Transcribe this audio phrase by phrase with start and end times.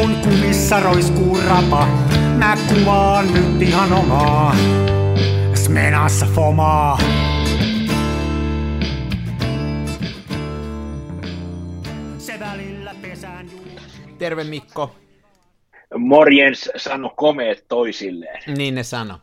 [0.00, 1.86] kun kumissa roiskuu rapa,
[2.38, 4.56] mä kuvaan nyt ihan omaa.
[5.54, 6.98] Smenassa fomaa.
[12.18, 13.50] Se välillä pesään.
[14.18, 14.96] Terve Mikko.
[15.98, 18.42] Morjens sano komeet toisilleen.
[18.56, 19.18] Niin ne sano.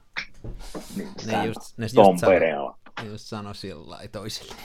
[0.96, 1.46] Niin, Ne sano.
[1.46, 4.56] just, ne just, sano, just sano sillä lailla toisille.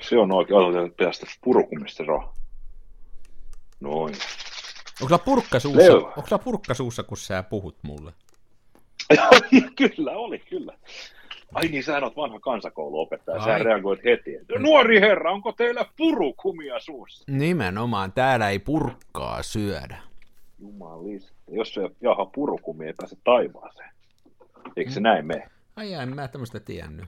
[0.00, 2.37] Se on oikein, otetaan päästä purukumista roh.
[3.80, 4.14] Noin.
[4.14, 5.96] Onko sulla purkka suussa, Leo.
[5.96, 8.12] onko sulla purkka suussa, kun sä puhut mulle?
[9.78, 10.78] kyllä, oli kyllä.
[11.54, 14.30] Ai niin, sä oot vanha kansakouluopettaja, sä reagoit heti.
[14.58, 17.24] Nuori herra, onko teillä purukumia suussa?
[17.28, 19.98] Nimenomaan, täällä ei purkkaa syödä.
[20.58, 21.32] Jumalista.
[21.50, 23.90] Jos se jaha purukumi ei pääse taivaaseen.
[24.76, 25.48] Eikö se näin mene?
[25.76, 27.06] Ai en mä tämmöistä tiennyt.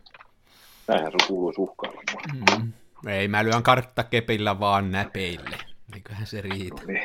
[0.88, 2.02] Näinhän sun kuuluisi uhkailla.
[2.34, 2.72] Mm.
[3.06, 5.69] Ei, mä lyön karttakepillä vaan näpeille.
[5.94, 6.83] Eiköhän se riitä.
[6.86, 7.02] Niin.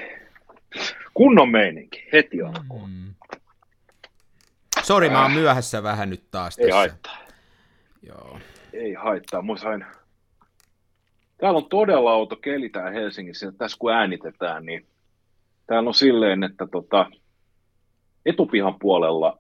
[1.13, 2.89] Kunnon meininki, heti alkuun.
[2.89, 3.13] Mm.
[4.83, 6.77] Sori, mä oon myöhässä vähän nyt taas Ei tässä.
[6.77, 7.17] haittaa.
[8.01, 8.39] Joo.
[8.73, 9.41] Ei haittaa.
[9.41, 9.85] Mä sain...
[11.37, 13.51] Täällä on todella outo keli täällä Helsingissä.
[13.51, 14.87] Tässä kun äänitetään, niin
[15.67, 17.11] täällä on silleen, että tota,
[18.25, 19.37] etupihan puolella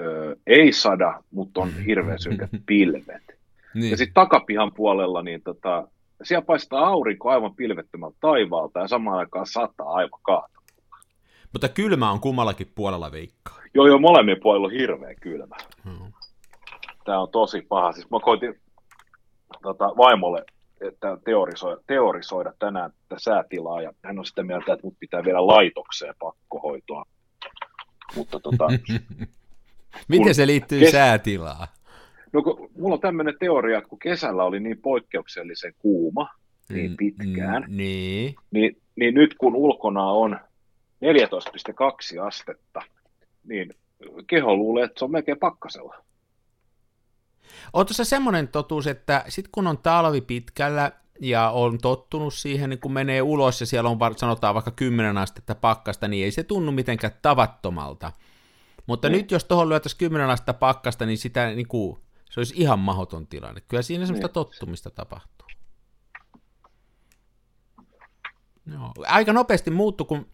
[0.00, 3.22] ö, ei sada, mutta on hirveän synkät pilvet.
[3.74, 3.90] Niin.
[3.90, 5.88] Ja sitten takapihan puolella, niin tota,
[6.22, 10.60] siellä paistaa aurinko aivan pilvettömältä taivaalta ja samaan aikaan sataa aivan kaata.
[11.52, 13.60] Mutta kylmä on kummallakin puolella veikkaa.
[13.74, 15.56] Joo, joo, molemmin puolilla on hirveä kylmä.
[15.84, 16.12] Mm.
[17.04, 17.92] Tämä on tosi paha.
[17.92, 18.60] Siis mä koitin
[19.62, 20.44] tota, vaimolle
[20.80, 25.46] että teorisoida, teorisoida tänään tätä säätilaa, ja hän on sitä mieltä, että mut pitää vielä
[25.46, 27.04] laitokseen pakkohoitoa.
[28.16, 28.68] Mutta tota,
[30.08, 31.68] Miten se liittyy kes- säätilaan?
[32.32, 36.28] No kun, mulla on tämmöinen teoria, että kun kesällä oli niin poikkeuksellisen kuuma,
[36.68, 38.34] niin Mm, pitkään, mm, Niin.
[38.50, 40.40] niin, niin nyt kun ulkona on
[41.00, 42.82] 14,2 astetta,
[43.44, 43.74] niin
[44.26, 45.94] keho luulee, että se on melkein pakkasella.
[47.72, 52.80] On tuossa semmoinen totuus, että sit kun on talvi pitkällä ja on tottunut siihen, niin
[52.80, 56.72] kun menee ulos ja siellä on sanotaan vaikka 10 astetta pakkasta, niin ei se tunnu
[56.72, 58.12] mitenkään tavattomalta.
[58.86, 59.16] Mutta Niin.
[59.18, 61.98] nyt jos tuohon lyötäisiin 10 astetta pakkasta, niin sitä niin kuin,
[62.30, 63.60] se olisi ihan mahdoton tilanne.
[63.60, 64.34] Kyllä siinä semmoista Niin.
[64.34, 65.48] tottumista tapahtuu.
[68.72, 68.92] Joo.
[69.06, 70.26] Aika nopeasti muuttuu, kun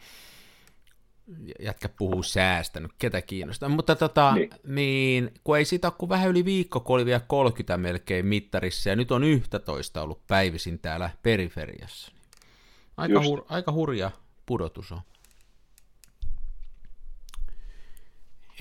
[1.61, 4.51] jätkä puhuu säästä, nyt ketä kiinnostaa, mutta tota, niin.
[4.67, 5.35] Niin.
[5.45, 8.97] kun ei siitä ole kuin vähän yli viikko, kun oli vielä 30 melkein mittarissa, ja
[8.97, 12.13] nyt on 11 ollut päivisin täällä periferiassa.
[12.97, 13.29] Aika, Just.
[13.29, 14.11] hur, aika hurja
[14.47, 15.01] pudotus on.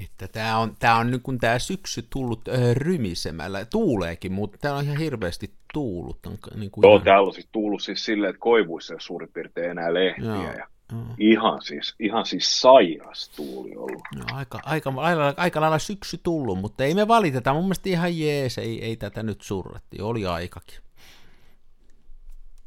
[0.04, 4.80] Että tämä on, tää on nyt kun tämä syksy tullut ö, rymisemällä, tuuleekin, mutta täällä
[4.80, 6.26] on ihan hirveästi tuulut.
[6.26, 9.30] On, niin kuin Joo, ihan, täällä on siis tullut siis silleen, että koivuissa ei suurin
[9.34, 10.26] piirtein enää lehtiä.
[10.26, 10.44] Joo.
[10.44, 11.02] Ja joo.
[11.18, 14.02] ihan siis, ihan siis sairas tuuli ollut.
[14.16, 17.54] No, aika, aika, aika, aika lailla syksy tullut, mutta ei me valiteta.
[17.54, 20.02] Mun mielestä ihan jees, ei, ei tätä nyt surratti.
[20.02, 20.80] Oli aikakin.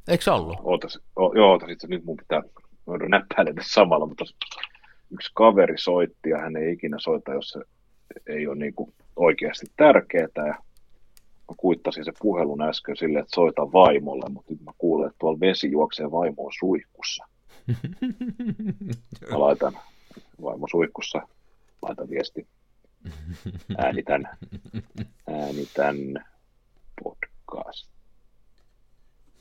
[0.09, 0.59] Eikö se ollut?
[0.62, 2.43] Ootas, o, joo, ootas itse, nyt mun pitää
[3.09, 4.25] näppäilemään samalla, mutta
[5.10, 7.60] yksi kaveri soitti ja hän ei ikinä soita, jos se
[8.26, 10.28] ei ole niin kuin oikeasti tärkeää.
[10.36, 10.54] Ja
[11.48, 15.41] mä kuittasin se puhelun äsken silleen, että soita vaimolle, mutta nyt mä kuulen, että tuolla
[15.41, 17.24] vesi juoksee vaimoon suihkussa.
[19.30, 19.78] Mä laitan
[20.42, 21.28] vaimo suihkussa,
[21.82, 22.47] laitan viesti.
[23.78, 24.28] Äänitän,
[25.28, 25.97] äänitän
[27.02, 27.91] podcast.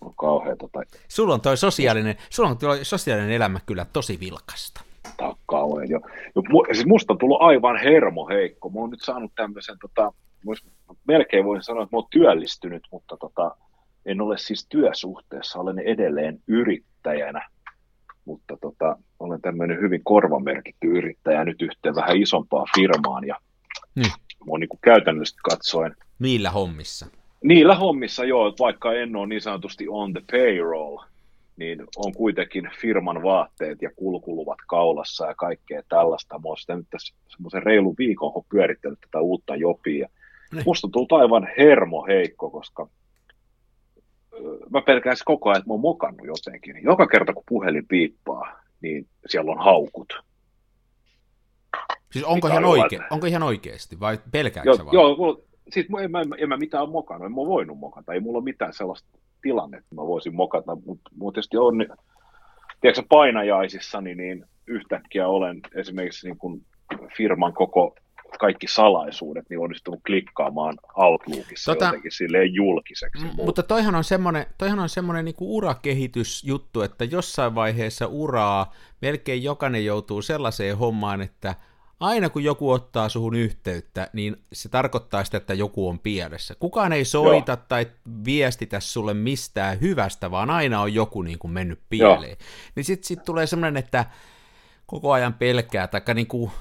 [0.01, 4.81] On kauheeta tai Sulla on toi sosiaalinen, sulla on toi sosiaalinen elämä kyllä tosi vilkasta.
[5.21, 5.99] On kauhean jo.
[6.35, 8.69] jo mu- siis musta on tullut aivan hermo heikko.
[8.69, 10.13] Mä oon nyt saanut tämmöisen, tota,
[11.07, 13.55] melkein voisin sanoa, että mä oon työllistynyt, mutta tota,
[14.05, 17.49] en ole siis työsuhteessa, olen edelleen yrittäjänä.
[18.25, 23.35] Mutta tota, olen tämmöinen hyvin korvamerkitty yrittäjä nyt yhteen vähän isompaan firmaan ja
[23.95, 24.11] Niin.
[24.39, 27.05] mä oon niin käytännöllisesti katsoen Millä hommissa?
[27.43, 30.97] Niillä hommissa joo, vaikka en ole niin sanotusti on the payroll,
[31.57, 36.39] niin on kuitenkin firman vaatteet ja kulkuluvat kaulassa ja kaikkea tällaista.
[36.39, 40.09] Mä oon sitä nyt tässä semmoisen reilun viikon pyörittänyt tätä uutta jopia.
[40.53, 40.63] Niin.
[40.65, 42.87] Musta tullut aivan hermo heikko, koska
[44.69, 46.83] mä pelkään siis koko ajan, että mä oon mokannut jotenkin.
[46.83, 50.13] Joka kerta kun puhelin piippaa, niin siellä on haukut.
[52.11, 53.07] Siis onko ihan, on oike, hyvä.
[53.11, 54.93] onko ihan oikeasti vai pelkääkö sä vaan?
[54.93, 55.39] joo mulla,
[55.69, 58.43] siis mä- en, mä, en mä mitään mokannut, en mä voinut mokata, ei mulla ole
[58.43, 59.09] mitään sellaista
[59.47, 61.89] tilannetta, että mä voisin mokata, mutta mut tietysti on, niin,
[62.81, 66.65] tiedätkö, painajaisissani, niin yhtäkkiä olen esimerkiksi niin kuin
[67.17, 67.95] firman koko
[68.39, 73.25] kaikki salaisuudet, niin onnistunut klikkaamaan Outlookissa tota, jotenkin silleen julkiseksi.
[73.25, 78.73] M- mutta toihan on semmoinen, toihan on semmoinen niin kuin urakehitysjuttu, että jossain vaiheessa uraa
[79.01, 81.55] melkein jokainen joutuu sellaiseen hommaan, että
[81.99, 86.55] aina kun joku ottaa suhun yhteyttä, niin se tarkoittaa sitä, että joku on pielessä.
[86.59, 87.65] Kukaan ei soita Joo.
[87.67, 87.87] tai
[88.25, 92.37] viestitä sulle mistään hyvästä, vaan aina on joku niin kuin mennyt pieleen.
[92.39, 92.49] Joo.
[92.75, 94.05] Niin sitten sit tulee semmoinen, että
[94.85, 96.51] koko ajan pelkää, tai niin kuin,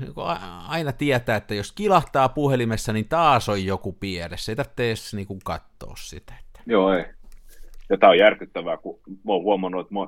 [0.00, 0.26] niin kuin
[0.68, 4.52] aina tietää, että jos kilahtaa puhelimessa, niin taas on joku pielessä.
[4.52, 6.34] Ei tarvitse edes niin kuin katsoa sitä.
[6.40, 6.60] Että...
[6.66, 7.04] Joo, ei.
[7.90, 10.00] Ja tämä on järkyttävää, kun mä oon huomannut, että, mä,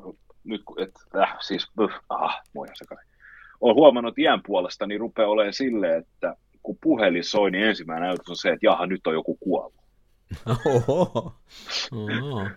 [0.44, 1.72] nyt, että äh, siis,
[2.08, 3.15] ah, moi sekaisin
[3.60, 8.28] olen huomannut iän puolesta, niin rupeaa olemaan silleen, että kun puhelin soi, niin ensimmäinen ajatus
[8.28, 9.74] on se, että jaha, nyt on joku kuollut.
[10.46, 11.32] Oho.
[11.92, 12.48] Oho.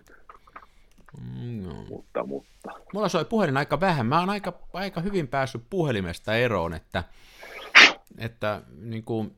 [1.62, 1.84] No.
[1.88, 2.70] Mutta, mutta.
[2.94, 4.06] Mulla soi puhelin aika vähän.
[4.06, 7.04] Mä oon aika, aika hyvin päässyt puhelimesta eroon, että,
[8.18, 9.36] että niin kuin,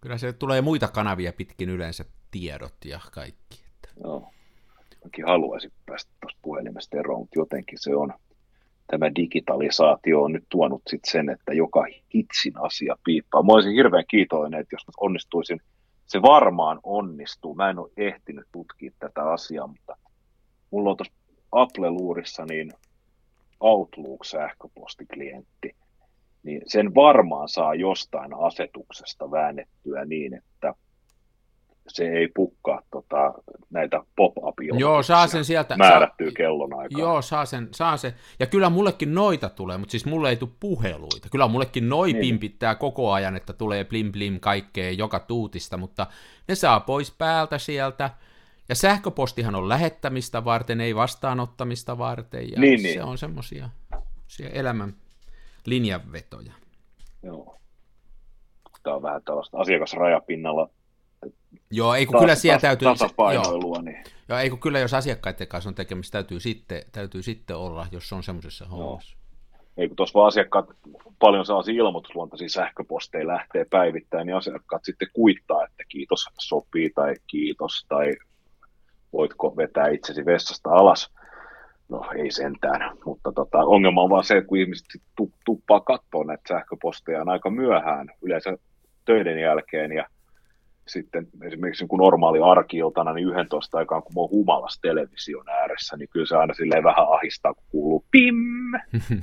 [0.00, 3.64] kyllä se tulee muita kanavia pitkin yleensä tiedot ja kaikki.
[3.74, 3.88] Että.
[4.04, 4.32] Joo.
[5.04, 8.14] Mäkin haluaisin päästä tuosta puhelimesta eroon, mutta jotenkin se on,
[8.86, 13.42] tämä digitalisaatio on nyt tuonut sit sen, että joka hitsin asia piippaa.
[13.42, 15.60] Mä olisin hirveän kiitollinen, että jos onnistuisin,
[16.06, 17.54] se varmaan onnistuu.
[17.54, 19.96] Mä en ole ehtinyt tutkia tätä asiaa, mutta
[20.70, 21.14] mulla on tuossa
[21.52, 22.72] Apple-luurissa niin
[23.60, 25.76] Outlook-sähköpostiklientti,
[26.42, 30.74] niin sen varmaan saa jostain asetuksesta väännettyä niin, että
[31.88, 33.34] se ei pukkaa tota,
[33.70, 35.76] näitä pop-up Joo, saa sen sieltä.
[35.76, 37.00] Määrättyy kellon aikaa.
[37.00, 38.12] Joo, saa sen, saa sen.
[38.40, 41.28] Ja kyllä mullekin noita tulee, mutta siis mulle ei tule puheluita.
[41.30, 42.20] Kyllä mullekin noi niin.
[42.20, 46.06] pimpittää koko ajan, että tulee blim blim kaikkea joka tuutista, mutta
[46.48, 48.10] ne saa pois päältä sieltä.
[48.68, 52.50] Ja sähköpostihan on lähettämistä varten, ei vastaanottamista varten.
[52.50, 53.02] Ja niin, se niin.
[53.02, 53.70] on semmoisia
[54.52, 54.94] elämän
[55.66, 56.52] linjanvetoja.
[57.22, 57.56] Joo.
[58.82, 60.70] Tämä on vähän tällaista asiakasrajapinnalla
[61.70, 62.88] Joo, ei kun kyllä siellä täytyy...
[62.88, 64.04] Tasapainoilua, niin.
[64.28, 68.12] Joo, ei kun kyllä jos asiakkaiden kanssa on tekemistä, täytyy sitten, täytyy sitten olla, jos
[68.12, 69.16] on semmoisessa hommassa.
[69.76, 70.66] Ei kun tuossa vaan asiakkaat
[71.18, 77.86] paljon saa ilmoitusluontaisia sähköposteja lähtee päivittäin, niin asiakkaat sitten kuittaa, että kiitos sopii tai kiitos
[77.88, 78.16] tai
[79.12, 81.10] voitko vetää itsesi vessasta alas.
[81.88, 84.86] No ei sentään, mutta tota, ongelma on vaan se, että kun ihmiset
[85.44, 88.58] tuppaa katsoa näitä sähköposteja aika myöhään, yleensä
[89.04, 90.06] töiden jälkeen, ja
[90.88, 96.08] sitten esimerkiksi kun normaali arkiiltana, niin 11 aikaan, kun mä oon humalas television ääressä, niin
[96.08, 98.36] kyllä se aina silleen vähän ahistaa, kun kuuluu pim,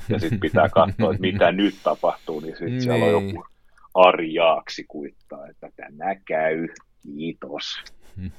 [0.10, 3.36] ja sitten pitää katsoa, että mitä nyt tapahtuu, niin sitten siellä on niin.
[3.36, 3.48] joku
[3.94, 6.68] arjaaksi kuittaa, että tämä käy,
[7.04, 7.84] kiitos.
[8.16, 8.32] Hmm.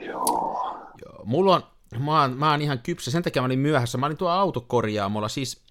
[0.00, 0.76] Joo.
[1.04, 1.24] Joo.
[1.24, 1.62] Mulla on,
[1.98, 3.98] Mä oon, mä oon ihan kypsä, sen takia mä olin myöhässä.
[3.98, 5.62] Mä olin tuo autokorjaamolla, siis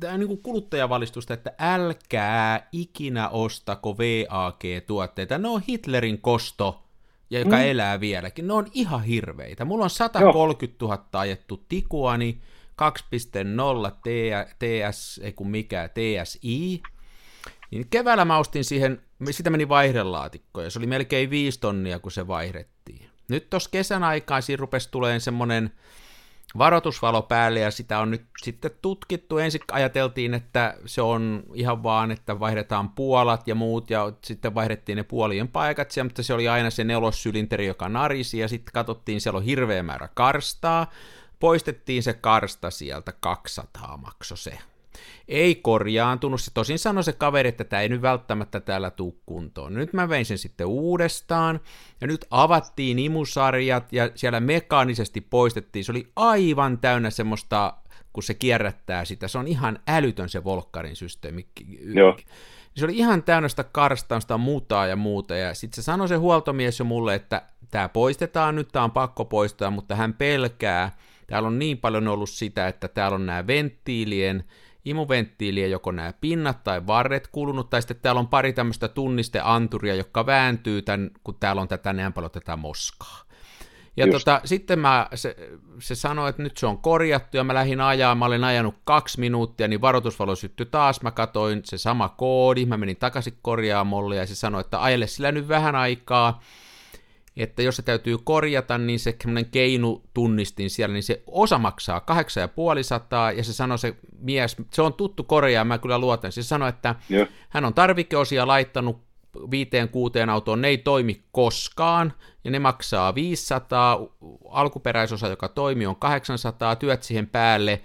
[0.00, 5.38] tämä niin kuluttajavalistusta, että älkää ikinä ostako VAG-tuotteita.
[5.38, 6.82] Ne on Hitlerin kosto,
[7.30, 7.62] ja joka mm.
[7.62, 8.46] elää vieläkin.
[8.46, 9.64] Ne on ihan hirveitä.
[9.64, 12.40] Mulla on 130 000 ajettu Tikuani,
[12.82, 13.96] 2.0
[14.58, 16.82] TS, ei kun mikä, TSI.
[17.70, 22.12] Niin keväällä mä ostin siihen, sitä meni vaihdelaatikko, ja se oli melkein 5 tonnia, kun
[22.12, 23.13] se vaihdettiin.
[23.28, 25.72] Nyt tuossa kesän aikaan siinä rupesi tulemaan semmoinen
[26.58, 29.38] varoitusvalo päälle ja sitä on nyt sitten tutkittu.
[29.38, 34.96] Ensin ajateltiin, että se on ihan vaan, että vaihdetaan puolat ja muut ja sitten vaihdettiin
[34.96, 39.20] ne puolien paikat siellä, mutta se oli aina se nelossylinteri, joka narisi ja sitten katsottiin,
[39.20, 40.90] siellä on hirveä määrä karstaa.
[41.40, 44.58] Poistettiin se karsta sieltä, 200 makso se
[45.28, 46.40] ei korjaantunut.
[46.40, 49.74] Se tosin sanoi se kaveri, että tämä ei nyt välttämättä täällä tuu kuntoon.
[49.74, 51.60] Nyt mä vein sen sitten uudestaan,
[52.00, 55.84] ja nyt avattiin imusarjat, ja siellä mekaanisesti poistettiin.
[55.84, 57.74] Se oli aivan täynnä semmoista,
[58.12, 59.28] kun se kierrättää sitä.
[59.28, 61.46] Se on ihan älytön se Volkkarin systeemi.
[61.94, 62.16] Joo.
[62.76, 66.78] Se oli ihan täynnä sitä karstausta, muuta ja muuta, ja sitten se sanoi se huoltomies
[66.78, 70.96] jo mulle, että tämä poistetaan nyt, tämä on pakko poistaa, mutta hän pelkää,
[71.26, 74.44] täällä on niin paljon ollut sitä, että täällä on nämä venttiilien
[74.84, 80.26] imuventtiiliä joko nämä pinnat tai varret kulunut, tai sitten täällä on pari tämmöistä tunnisteanturia, jotka
[80.26, 83.24] vääntyy, tämän, kun täällä on tätä näin paljon tätä moskaa.
[83.96, 85.36] Ja tota, sitten mä, se,
[85.78, 89.20] se sanoi, että nyt se on korjattu, ja mä lähdin ajaa, mä olin ajanut kaksi
[89.20, 94.26] minuuttia, niin varoitusvalo syttyi taas, mä katoin se sama koodi, mä menin takaisin korjaamolle, ja
[94.26, 96.40] se sanoi, että ajele sillä nyt vähän aikaa,
[97.36, 99.16] että jos se täytyy korjata, niin se
[99.50, 104.92] keinu tunnistin siellä, niin se osa maksaa 8500, ja se sanoi se mies, se on
[104.92, 107.28] tuttu korjaa, mä kyllä luotan, se sanoi, että yeah.
[107.48, 109.04] hän on tarvikeosia laittanut
[109.50, 112.12] viiteen kuuteen autoon, ne ei toimi koskaan,
[112.44, 113.98] ja ne maksaa 500,
[114.50, 117.80] alkuperäisosa, joka toimii, on 800, työt siihen päälle,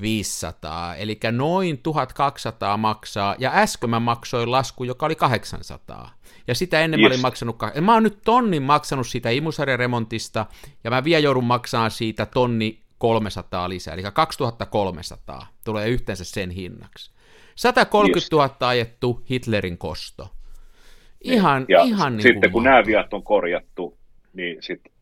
[0.00, 6.10] 500, eli noin 1200 maksaa, ja äsken mä maksoin lasku, joka oli 800.
[6.48, 7.08] Ja sitä ennen yes.
[7.08, 10.46] mä olin maksanut, mä oon nyt tonnin maksanut siitä imusarjaremontista,
[10.84, 17.10] ja mä vielä joudun maksamaan siitä tonni 300 lisää, eli 2300 tulee yhteensä sen hinnaksi.
[17.54, 18.30] 130 yes.
[18.32, 20.28] 000 ajettu Hitlerin kosto.
[21.20, 23.98] Ihan, ja ihan niin sitten kun nämä viat on korjattu,
[24.32, 24.92] niin sitten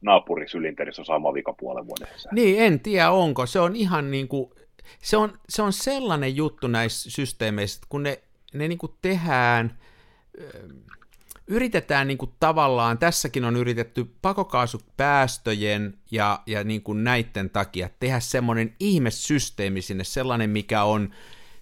[0.00, 2.34] naapurisylinterissä on sama vika puolen vuoden sisään.
[2.34, 3.46] Niin, en tiedä onko.
[3.46, 4.50] Se on ihan niin kuin,
[4.98, 8.20] se on, se on sellainen juttu näissä systeemeissä, että kun ne,
[8.54, 9.78] ne niin kuin tehdään,
[11.46, 18.20] yritetään niin kuin tavallaan, tässäkin on yritetty pakokaasupäästöjen ja, ja niin kuin näiden takia tehdä
[18.20, 21.10] semmoinen ihmesysteemi sinne, sellainen mikä on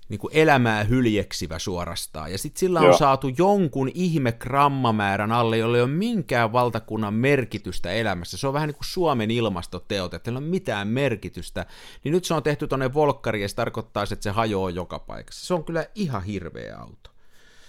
[0.09, 2.33] niin kuin elämää hyljeksivä suorastaan.
[2.33, 2.99] Ja sitten sillä on Joo.
[2.99, 8.37] saatu jonkun ihme grammamäärän alle, jolle ei ole minkään valtakunnan merkitystä elämässä.
[8.37, 11.67] Se on vähän niin kuin Suomen ilmastoteot, että ei ole mitään merkitystä.
[12.05, 15.47] Niin nyt se on tehty tuonne volkkariin ja se tarkoittaa, että se hajoaa joka paikassa.
[15.47, 17.11] Se on kyllä ihan hirveä auto.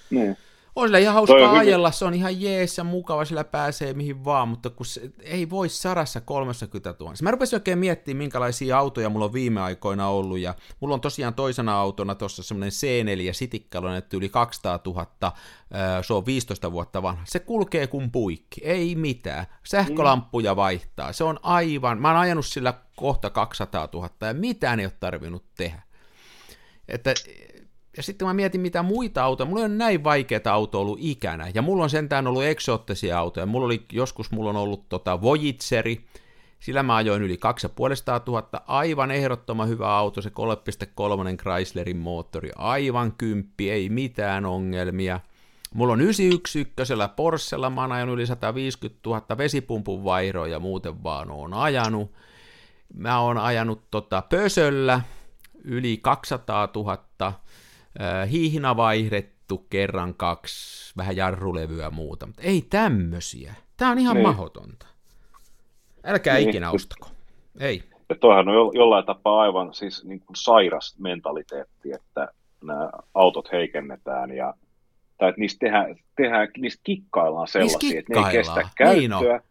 [0.10, 0.38] Niin
[0.76, 4.48] on sillä ihan hauskaa ajella, se on ihan jees ja mukava, sillä pääsee mihin vaan,
[4.48, 7.14] mutta kun se ei voi sarassa 30 000.
[7.22, 11.34] Mä rupesin oikein miettimään, minkälaisia autoja mulla on viime aikoina ollut, ja mulla on tosiaan
[11.34, 15.34] toisena autona tuossa semmoinen C4 Sitikkalo, että yli 200 000,
[16.02, 17.24] se on 15 vuotta vanha.
[17.28, 19.46] Se kulkee kuin puikki, ei mitään.
[19.64, 24.86] Sähkölamppuja vaihtaa, se on aivan, mä oon ajanut sillä kohta 200 000, ja mitään ei
[24.86, 25.82] ole tarvinnut tehdä.
[26.88, 27.14] Että
[27.98, 31.62] ja sitten mä mietin, mitä muita autoja, mulla ole näin vaikeita autoa ollut ikänä, ja
[31.62, 36.06] mulla on sentään ollut eksoottisia autoja, mulla oli, joskus mulla on ollut tota Voyageri,
[36.60, 43.72] sillä mä ajoin yli 2500, aivan ehdottoman hyvä auto, se 3.3 Chryslerin moottori, aivan kymppi,
[43.72, 45.20] ei mitään ongelmia.
[45.74, 51.32] Mulla on 911 Porschella, mä oon ajanut yli 150 000 vesipumpun vairoja ja muuten vaan
[51.32, 52.12] oon ajanut.
[52.94, 55.02] Mä oon ajanut tota Pösöllä
[55.64, 57.34] yli 200 000,
[58.32, 63.54] hiihina vaihdettu kerran kaksi, vähän jarrulevyä ja muuta, mutta ei tämmösiä.
[63.78, 64.28] Tämä on ihan niin.
[64.28, 64.86] mahdotonta.
[66.04, 66.50] Älkää niin.
[66.50, 67.08] ikinä ostako.
[67.60, 67.84] Ei.
[68.10, 72.28] Ja toihan on jollain tapaa aivan siis niin kuin sairas mentaliteetti, että
[72.64, 74.54] nämä autot heikennetään ja
[75.18, 78.30] tai että niistä, tehdään, tehdään, niistä kikkaillaan sellaisia, niistä kikkaillaan.
[78.30, 79.44] että ne ei kestä niin käyttöä, niin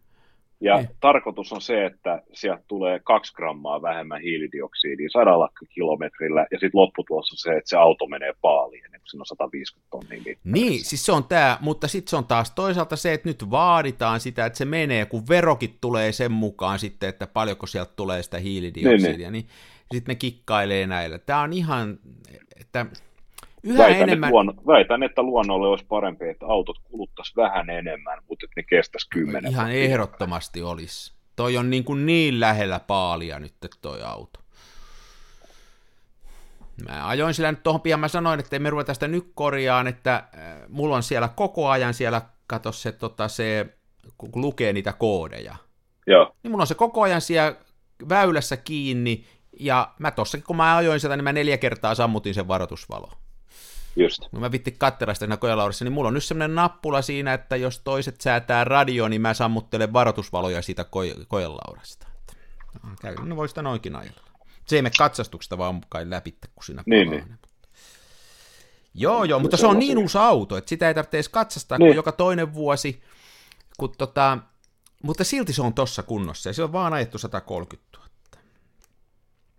[0.60, 0.88] ja niin.
[1.00, 7.32] tarkoitus on se, että sieltä tulee kaksi grammaa vähemmän hiilidioksidia sadalla kilometrillä, ja sitten lopputulos
[7.32, 11.12] on se, että se auto menee paaliin, kun siinä on 150 tonnia Niin, siis se
[11.12, 14.64] on tämä, mutta sitten se on taas toisaalta se, että nyt vaaditaan sitä, että se
[14.64, 19.32] menee, kun verokit tulee sen mukaan sitten, että paljonko sieltä tulee sitä hiilidioksidia, niin, niin.
[19.32, 19.48] niin
[19.92, 21.18] sitten ne kikkailee näillä.
[21.18, 21.98] Tämä on ihan,
[22.60, 22.86] että
[23.64, 24.28] Yhä väitän, enemmän...
[24.28, 28.62] Että luonno, väitän, että luonnolle olisi parempi, että autot kuluttaisi vähän enemmän, mutta että ne
[28.62, 29.50] kestäisi kymmenen.
[29.50, 31.14] Ihan ehdottomasti olisi.
[31.36, 34.40] Toi on niin, kuin niin lähellä paalia nyt toi auto.
[36.88, 40.14] Mä ajoin sillä nyt tuohon pian, mä sanoin, että me ruveta sitä nyt korjaan, että
[40.14, 40.22] äh,
[40.68, 43.66] mulla on siellä koko ajan siellä, kato se, tota, se
[44.18, 45.56] kun lukee niitä koodeja.
[46.06, 46.34] Joo.
[46.42, 47.56] Niin mulla on se koko ajan siellä
[48.08, 49.24] väylässä kiinni,
[49.60, 53.10] ja mä tossakin kun mä ajoin sieltä, niin mä neljä kertaa sammutin sen varoitusvalo.
[53.96, 54.22] Just.
[54.32, 57.80] No mä vitti katsella sitä kojalaudassa, niin mulla on nyt semmoinen nappula siinä, että jos
[57.80, 62.06] toiset säätää radio, niin mä sammuttelen varoitusvaloja siitä ko- kojelaudasta.
[63.00, 64.20] Käy, no voi sitä noinkin ajella.
[64.66, 67.38] Se ei mene katsastuksesta vaan kai läpi, kun siinä niin, niin.
[68.94, 71.88] Joo, joo, mutta se on niin uusi auto, että sitä ei tarvitse edes katsastaa niin.
[71.88, 73.02] kuin joka toinen vuosi,
[73.76, 74.38] kun tota,
[75.02, 78.03] mutta silti se on tossa kunnossa, ja se on vaan ajettu 130 000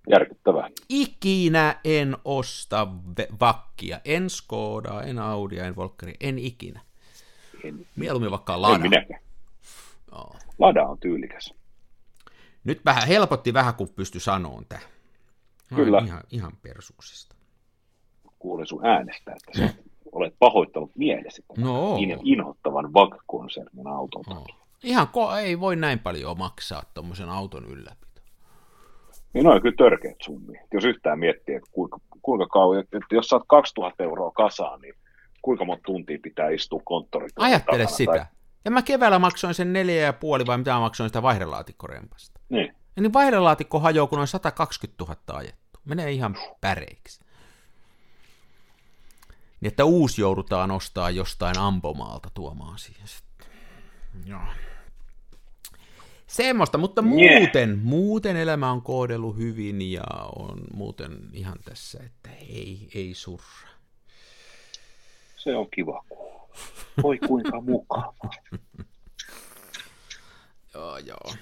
[0.10, 0.70] järkyttävää.
[0.90, 2.88] Ikinä en osta
[3.40, 6.82] vakkia, en Skodaa, en Audia, en Volkeri, en ikinä.
[7.64, 8.76] En, Mieluummin vaikka Lada.
[8.76, 9.22] En minäkään.
[10.12, 10.26] No.
[10.60, 11.54] Lada on tyylikäs.
[12.64, 14.82] Nyt vähän helpotti vähän, kun pysty sanomaan tämä.
[15.76, 16.02] Kyllä.
[16.06, 17.36] Ihan, ihan persuuksista.
[18.40, 19.74] Kuulin sun äänestä, että sä
[20.12, 21.98] olet pahoittanut mielesi no.
[21.98, 24.46] in, inhottavan VAG-konsernin auton no.
[24.84, 28.05] Ihan ko- ei voi näin paljon maksaa tuommoisen auton ylläpito.
[29.36, 30.62] Niin on kyllä törkeät summia.
[30.74, 34.94] Jos yhtään miettii, että kuinka, kuinka kauan, että jos saat 2000 euroa kasaan, niin
[35.42, 38.12] kuinka monta tuntia pitää istua konttorin Ajattele takana, sitä.
[38.12, 38.26] Tai...
[38.66, 42.40] Ja mä keväällä maksoin sen neljä ja puoli, vai mitä mä maksoin sitä vaihdelaatikkorempasta.
[42.50, 42.74] Niin.
[42.96, 45.80] Ja niin vaihdelaatikko hajoaa, kun on 120 000 ajettu.
[45.86, 47.26] Menee ihan päreiksi.
[49.62, 53.48] Niin että uusi joudutaan ostaa jostain ampomaalta tuomaan siihen sitten.
[54.26, 54.42] Joo.
[56.28, 57.82] Semmoista, mutta muuten, yeah.
[57.82, 60.04] muuten elämä on kohdellut hyvin ja
[60.36, 63.70] on muuten ihan tässä, että ei, ei surra.
[65.38, 66.04] Se on kiva
[67.04, 68.14] Voi kuinka mukava.
[70.74, 71.34] joo, joo.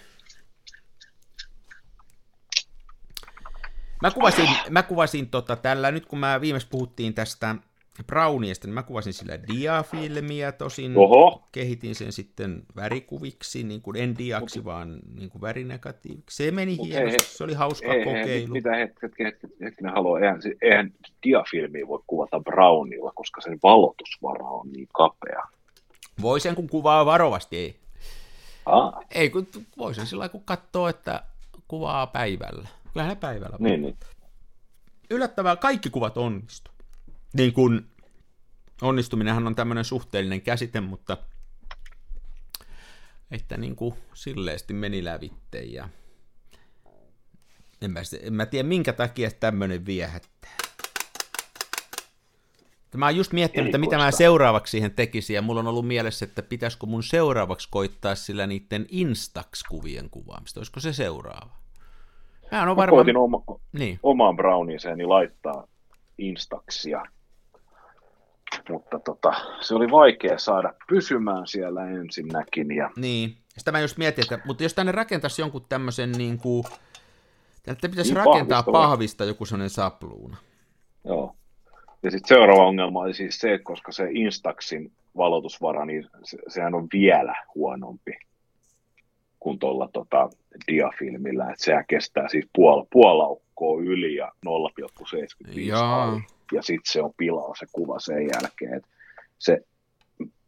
[4.02, 7.56] Mä kuvasin, mä kuvasin tota tällä, nyt kun mä viimeksi puhuttiin tästä
[8.08, 11.48] Browniesta, niin mä kuvasin sillä diafilmiä, tosin Oho.
[11.52, 16.44] kehitin sen sitten värikuviksi, niin kuin en diaksi, Mut, vaan niin kuin värinegatiiviksi.
[16.44, 18.30] Se meni hienosti, se oli hauska ei, kokeilu.
[18.30, 24.48] Ei, mitä hetken, hetken, hetken haluaa, eihän, eihän diafilmiä voi kuvata Brownilla, koska sen valotusvara
[24.48, 25.44] on niin kapea.
[26.22, 27.76] Voi sen, kun kuvaa varovasti, ei.
[28.66, 28.94] Ah.
[29.12, 29.48] Ei, kun
[29.78, 31.24] voi sen sillä kun katsoo, että
[31.68, 32.68] kuvaa päivällä.
[32.94, 33.58] Kyllä ne päivällä.
[33.60, 33.98] Niin, niin.
[35.10, 36.73] Yllättävää, kaikki kuvat onnistu.
[37.34, 37.86] Niin kuin
[38.82, 41.18] onnistuminenhan on tämmöinen suhteellinen käsite, mutta
[43.32, 45.90] että niin kuin silleesti meni lävitte ja
[47.82, 50.58] en mä, en mä tiedä minkä takia tämmöinen viehättää.
[52.98, 56.26] Mä oon just miettinyt, että mitä mä seuraavaksi siihen tekisin, ja mulla on ollut mielessä,
[56.26, 60.60] että pitäisikö mun seuraavaksi koittaa sillä niiden Instax-kuvien kuvaamista.
[60.60, 61.52] Olisiko se seuraava?
[62.52, 62.98] Mä, on varmaan...
[62.98, 64.00] koitin oma, niin.
[64.04, 65.68] omaan brownieseeni laittaa
[66.18, 67.04] Instaxia,
[68.70, 72.76] mutta tota, se oli vaikea saada pysymään siellä ensinnäkin.
[72.76, 72.90] Ja...
[72.96, 76.64] Niin, sitä mä just mietin, että mutta jos tänne rakentaisi jonkun tämmöisen niin kuin,
[77.68, 80.38] että pitäisi niin rakentaa pahvista joku sellainen sapluuna.
[81.06, 81.36] Joo.
[82.04, 86.76] Ja sitten seuraava ongelma oli siis se, että koska se Instaxin valotusvara, niin se, sehän
[86.76, 88.12] on vielä huonompi
[89.40, 90.30] kuin tuolla tota,
[90.68, 96.22] diafilmillä, että sehän kestää siis puol, puolaukkoa yli ja 0,75 ali.
[96.54, 98.74] Ja sitten se on pilaa se kuva sen jälkeen.
[98.74, 98.90] että
[99.40, 99.66] se,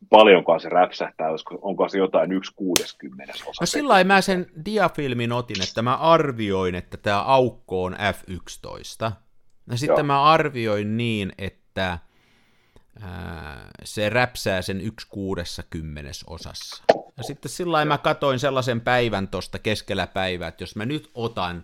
[0.10, 1.28] paljonkaan se räpsähtää,
[1.62, 3.62] onko se jotain yksi kuudeskymmenes osa.
[3.62, 9.12] No sillä mä sen diafilmin otin, että mä arvioin, että tämä aukko on F11.
[9.70, 10.04] Ja sitten Joo.
[10.04, 12.00] mä arvioin niin, että
[13.02, 15.64] ää, se räpsää sen yksi kuudessa
[16.28, 16.84] osassa.
[17.18, 21.64] Ja sitten sillä mä katoin sellaisen päivän tuosta keskellä päivää, että jos mä nyt otan,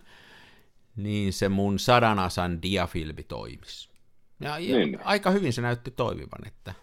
[0.96, 3.91] niin se mun sadanasan diafilmi toimisi.
[4.42, 4.98] Ja, ja niin.
[5.04, 6.74] aika hyvin se näytti toimivan, että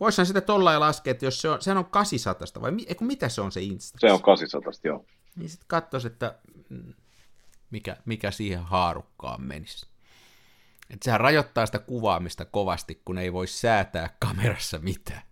[0.00, 3.40] Voisihan sitä tolla laskea, että jos se on, sehän on 800 vai mi, mitä se
[3.40, 3.98] on se Insta?
[4.00, 5.04] Se on 800, joo.
[5.36, 6.94] Niin sitten katsoisi, että mm,
[7.70, 9.86] mikä, mikä siihen haarukkaan menisi.
[10.90, 15.22] Että sehän rajoittaa sitä kuvaamista kovasti, kun ei voi säätää kamerassa mitään.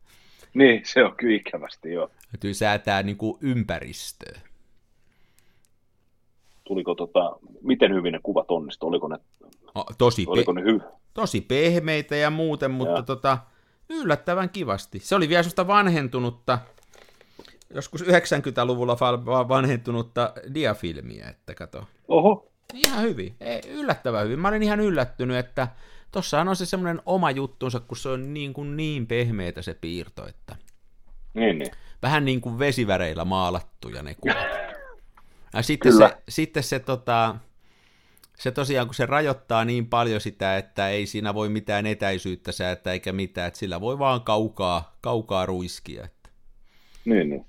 [0.55, 2.11] Niin, se on kyllä ikävästi, joo.
[2.33, 4.41] Täytyy säätää niin kuin ympäristöä.
[6.65, 8.87] Tuliko tota, miten hyvin ne kuvat onnistu?
[8.87, 9.19] Oliko ne,
[9.75, 13.03] o, tosi, oliko ne hy- tosi pehmeitä ja muuten, mutta ja.
[13.03, 13.39] tota,
[13.89, 14.99] yllättävän kivasti.
[14.99, 16.59] Se oli vielä sellaista vanhentunutta,
[17.75, 18.97] joskus 90-luvulla
[19.49, 21.85] vanhentunutta diafilmiä, että kato.
[22.09, 22.51] Oho.
[22.75, 24.39] Ihan hyvin, Ei, yllättävän hyvin.
[24.39, 25.69] Mä olin ihan yllättynyt, että
[26.11, 30.27] tossahan on se semmoinen oma juttunsa, kun se on niin, kuin niin pehmeitä se piirto,
[30.27, 30.57] että
[31.35, 31.71] niin, niin.
[32.03, 34.64] vähän niin kuin vesiväreillä maalattuja ne kuvat.
[35.55, 36.09] Ja sitten Kyllä.
[36.09, 37.37] se, sitten se, tota,
[38.39, 42.93] se tosiaan, kun se rajoittaa niin paljon sitä, että ei siinä voi mitään etäisyyttä säätää
[42.93, 46.05] eikä mitään, että sillä voi vaan kaukaa, kaukaa ruiskia.
[46.05, 46.31] Että.
[47.05, 47.47] Niin, niin.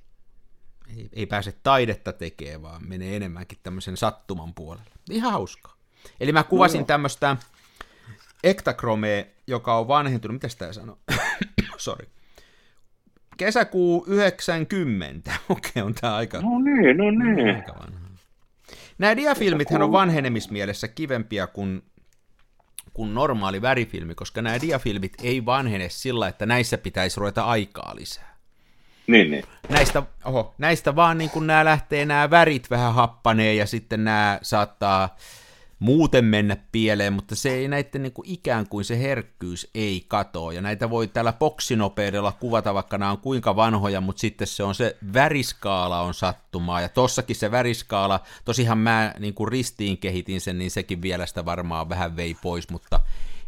[0.98, 4.92] Ei, ei pääse taidetta tekemään, vaan menee enemmänkin tämmöisen sattuman puolelle.
[5.10, 5.76] Ihan hauskaa.
[6.20, 7.38] Eli mä kuvasin no, tämmöistä
[8.44, 10.98] Ektachrome, joka on vanhentunut, mitä sitä sanoo?
[11.78, 12.15] Sorry.
[13.38, 15.32] Kesäkuu 90.
[15.50, 16.42] Okei, okay, on tämä aika...
[16.42, 17.56] No niin, no niin.
[17.56, 18.06] Aika vanha.
[18.98, 21.82] Nämä diafilmithän on vanhenemismielessä kivempiä kuin,
[22.94, 28.36] kuin normaali värifilmi, koska nämä diafilmit ei vanhene sillä, että näissä pitäisi ruveta aikaa lisää.
[29.08, 29.44] Niin, niin.
[29.70, 34.40] Näistä, oho, näistä vaan niin kuin nämä lähtee, nämä värit vähän happanee ja sitten nämä
[34.42, 35.16] saattaa
[35.80, 40.54] muuten mennä pieleen, mutta se ei näiden niin kuin ikään kuin se herkkyys ei katoa.
[40.54, 44.76] Ja näitä voi tällä boksinopeudella kuvata, vaikka nämä on kuinka vanhoja, mutta sitten se on
[44.76, 46.82] se väriskaala on sattumaa.
[46.82, 51.46] Ja tossakin se väriskaala, tosihan mä niin kuin ristiin kehitin sen, niin sekin vielä sitä
[51.46, 53.00] varmaan vähän vei pois, mutta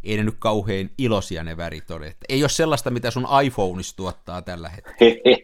[0.03, 2.15] ei ne nyt kauhean iloisia ne värit ole.
[2.29, 5.15] Ei ole sellaista, mitä sun iPhoneissa tuottaa tällä hetkellä.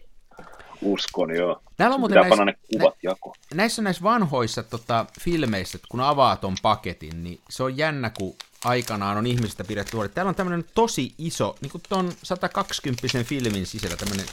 [0.84, 1.62] Uskon, joo.
[1.76, 3.34] Täällä on muuten näissä, ne kuvat nä, jako.
[3.54, 9.16] näissä näissä vanhoissa tota, filmeissä, kun avaat ton paketin, niin se on jännä, kun aikanaan
[9.16, 10.08] on ihmisistä pidetty huoli.
[10.08, 14.26] Täällä on tämmöinen tosi iso, niin kuin ton 120 filmin sisällä tämmöinen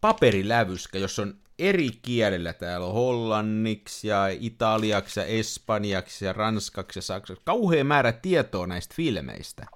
[0.00, 2.52] paperilävyskä, jossa on eri kielillä.
[2.52, 7.42] Täällä on hollanniksi ja italiaksi ja espanjaksi ja ranskaksi ja saksaksi.
[7.44, 9.66] Kauhea määrä tietoa näistä filmeistä.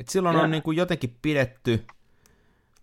[0.00, 0.42] Et silloin ja.
[0.42, 1.84] on niin kuin jotenkin pidetty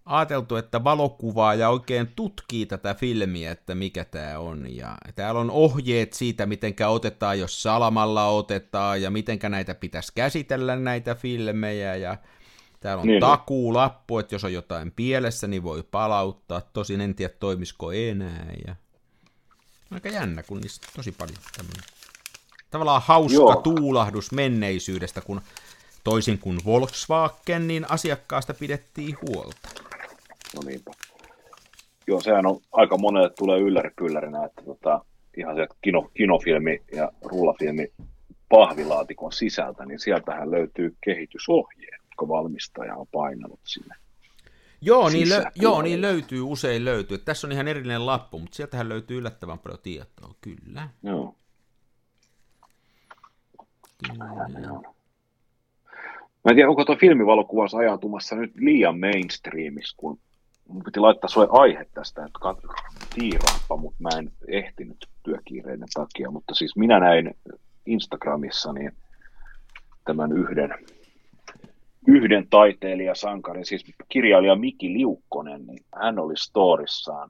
[0.07, 4.75] ajateltu, että valokuvaa ja oikein tutkii tätä filmiä, että mikä tämä on.
[4.75, 10.75] Ja täällä on ohjeet siitä, miten otetaan, jos salamalla otetaan, ja miten näitä pitäisi käsitellä
[10.75, 11.95] näitä filmejä.
[11.95, 12.17] Ja
[12.79, 13.21] täällä on niin.
[13.21, 16.61] takuulappu, että jos on jotain pielessä, niin voi palauttaa.
[16.61, 18.53] Tosin en tiedä, toimisiko enää.
[18.67, 18.75] Ja...
[19.91, 21.83] Aika jännä, kun niistä tosi paljon tämmöinen.
[22.71, 23.61] tavallaan hauska Joo.
[23.61, 25.41] tuulahdus menneisyydestä, kun
[26.03, 29.69] toisin kuin Volkswagen, niin asiakkaasta pidettiin huolta.
[30.55, 30.91] No niinpä.
[32.07, 35.05] Joo, sehän on aika monelle tulee ylläri pyllärinä, että tota,
[35.38, 37.88] ihan sieltä kino, kinofilmi ja rullafilmi
[38.49, 43.95] pahvilaatikon sisältä, niin sieltähän löytyy kehitysohjeet, jotka valmistaja on painanut sinne.
[44.81, 47.17] Joo, niin, lö- joo, niin löytyy, usein löytyy.
[47.17, 50.89] Tässä on ihan erillinen lappu, mutta sieltähän löytyy yllättävän paljon tietoa, kyllä.
[51.03, 51.36] Joo.
[54.07, 54.25] kyllä.
[56.43, 60.19] Mä en tiedä, onko tuo filmivalokuvaus ajautumassa nyt liian mainstreamiksi, kun
[60.67, 62.39] mun piti laittaa sulle aihe tästä, että
[63.15, 66.32] tiiraappa, mutta mä en ehtinyt työkiireiden takia.
[66.32, 67.36] Mutta siis minä näin
[67.86, 68.91] Instagramissa niin
[70.06, 70.73] tämän yhden,
[72.08, 77.30] yhden taiteilijasankarin, siis kirjailija Miki Liukkonen, niin hän oli storissaan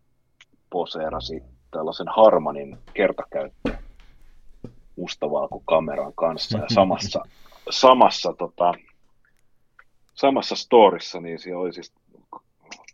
[0.69, 3.73] poseerasi tällaisen Harmanin kertakäyttö
[4.95, 7.23] mustavalkokameran kanssa ja samassa,
[7.69, 8.73] samassa, tota,
[10.13, 11.93] samassa storissa niin siellä oli siis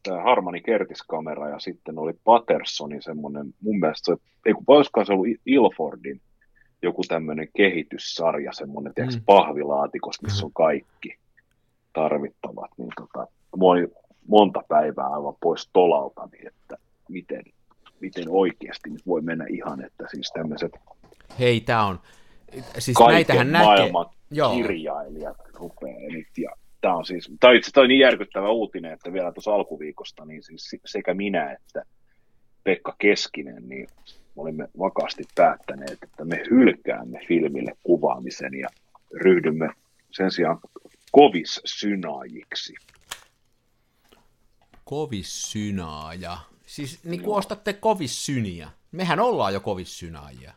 [0.03, 5.13] tämä Harmani Kertis-kamera ja sitten oli Pattersonin semmoinen, mun mielestä se, ei kun olisikohan se
[5.13, 6.21] ollut Ilfordin
[6.81, 9.05] joku tämmöinen kehityssarja, semmoinen mm.
[9.05, 9.21] Mm.
[9.25, 11.17] pahvilaatikos, missä on kaikki
[11.93, 13.87] tarvittavat, niin tota, mä olin
[14.27, 16.77] monta päivää aivan pois tolalta, niin että
[17.09, 17.43] miten,
[17.99, 20.71] miten oikeasti nyt voi mennä ihan, että siis tämmöiset
[21.39, 21.99] Hei, tämä on,
[22.79, 23.65] siis näitähän näkee.
[23.65, 24.55] maailman Joo.
[24.55, 26.49] kirjailijat rupeaa nyt ja
[26.83, 30.43] tämä on siis, tämä on itse asiassa niin järkyttävä uutinen, että vielä tuossa alkuviikosta niin
[30.43, 31.83] siis sekä minä että
[32.63, 33.87] Pekka Keskinen, niin
[34.35, 38.67] olimme vakaasti päättäneet, että me hylkäämme filmille kuvaamisen ja
[39.13, 39.69] ryhdymme
[40.11, 40.59] sen sijaan
[41.11, 42.73] kovissynajiksi.
[44.85, 46.37] Kovissynaaja.
[46.65, 48.69] Siis niin kuin ostatte kovissyniä.
[48.91, 50.53] Mehän ollaan jo kovissynaajia.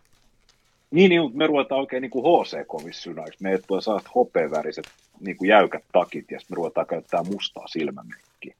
[0.90, 3.42] Niin, niin mutta me ruvetaan oikein niin kuin HC-kovissynajiksi.
[3.42, 4.86] Me tulee sellaiset hopeaväriset
[5.20, 8.54] niin kuin jäykät takit ja sitten me ruvetaan käyttää mustaa silmämekkiä.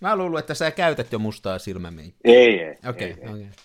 [0.00, 2.32] Mä luulen, että sä käytät jo mustaa silmämeikkiä.
[2.32, 2.76] Ei, ei.
[2.88, 3.30] Okei, ei, okay, ei.
[3.30, 3.42] okei.
[3.42, 3.64] Okay.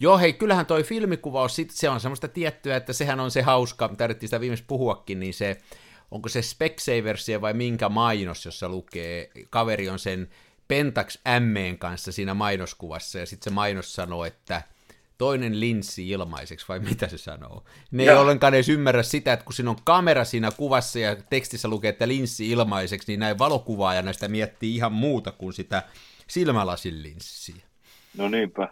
[0.00, 3.88] Joo, hei, kyllähän toi filmikuvaus, sit se on semmoista tiettyä, että sehän on se hauska,
[3.88, 5.56] tarvittiin sitä viimeksi puhuakin, niin se,
[6.10, 10.28] onko se Specsaversia vai minkä mainos, jossa lukee, kaveri on sen
[10.74, 14.62] Pentax M kanssa siinä mainoskuvassa, ja sitten se mainos sanoo, että
[15.18, 17.64] toinen linssi ilmaiseksi, vai mitä se sanoo.
[17.90, 18.20] Ne ei Joo.
[18.20, 22.08] ollenkaan edes ymmärrä sitä, että kun siinä on kamera siinä kuvassa ja tekstissä lukee, että
[22.08, 25.82] linssi ilmaiseksi, niin näin valokuvaajana sitä miettii ihan muuta kuin sitä
[26.26, 27.62] silmälasin linssiä.
[28.16, 28.68] No niinpä.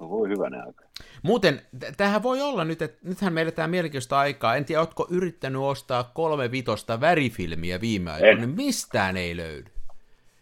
[0.00, 0.84] No voi hyvänä aika.
[1.22, 4.56] Muuten, t- tämähän voi olla nyt, että nythän me eletään mielenkiintoista aikaa.
[4.56, 9.73] En tiedä, ootko yrittänyt ostaa kolme vitosta värifilmiä viime aikoina, niin mistään ei löydy.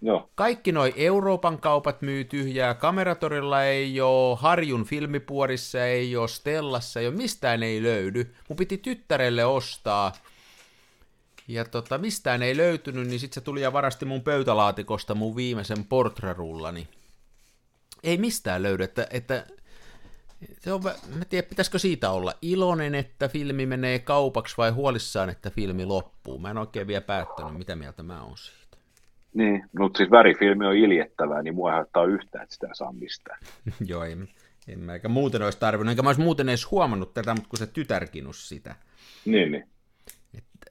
[0.04, 7.00] Joo, Kaikki noi Euroopan kaupat myy tyhjää, Kameratorilla ei ole, Harjun filmipuorissa ei ole, Stellassa
[7.00, 8.34] ei ole, mistään ei löydy.
[8.48, 10.12] Mun piti tyttärelle ostaa,
[11.48, 15.84] ja tota, mistään ei löytynyt, niin sitten se tuli ja varasti mun pöytälaatikosta mun viimeisen
[15.84, 16.88] portrarullani.
[18.02, 19.46] Ei mistään löydy, että, että
[20.60, 25.50] se on, mä tiedän, pitäisikö siitä olla iloinen, että filmi menee kaupaksi vai huolissaan, että
[25.50, 26.38] filmi loppuu.
[26.38, 28.61] Mä en oikein vielä päättänyt, mitä mieltä mä oon siitä.
[29.34, 29.64] Niin.
[29.78, 33.38] Mutta siis värifilmi on iljettävää, niin mua ei haittaa yhtään, että sitä ei saa mistään.
[33.86, 34.28] Joo, en,
[34.68, 37.58] en mä eikä muuten olisi tarvinnut, enkä mä olisi muuten edes huomannut tätä, mutta kun
[37.58, 38.74] se tytärkinus sitä.
[39.24, 39.68] Niin, niin.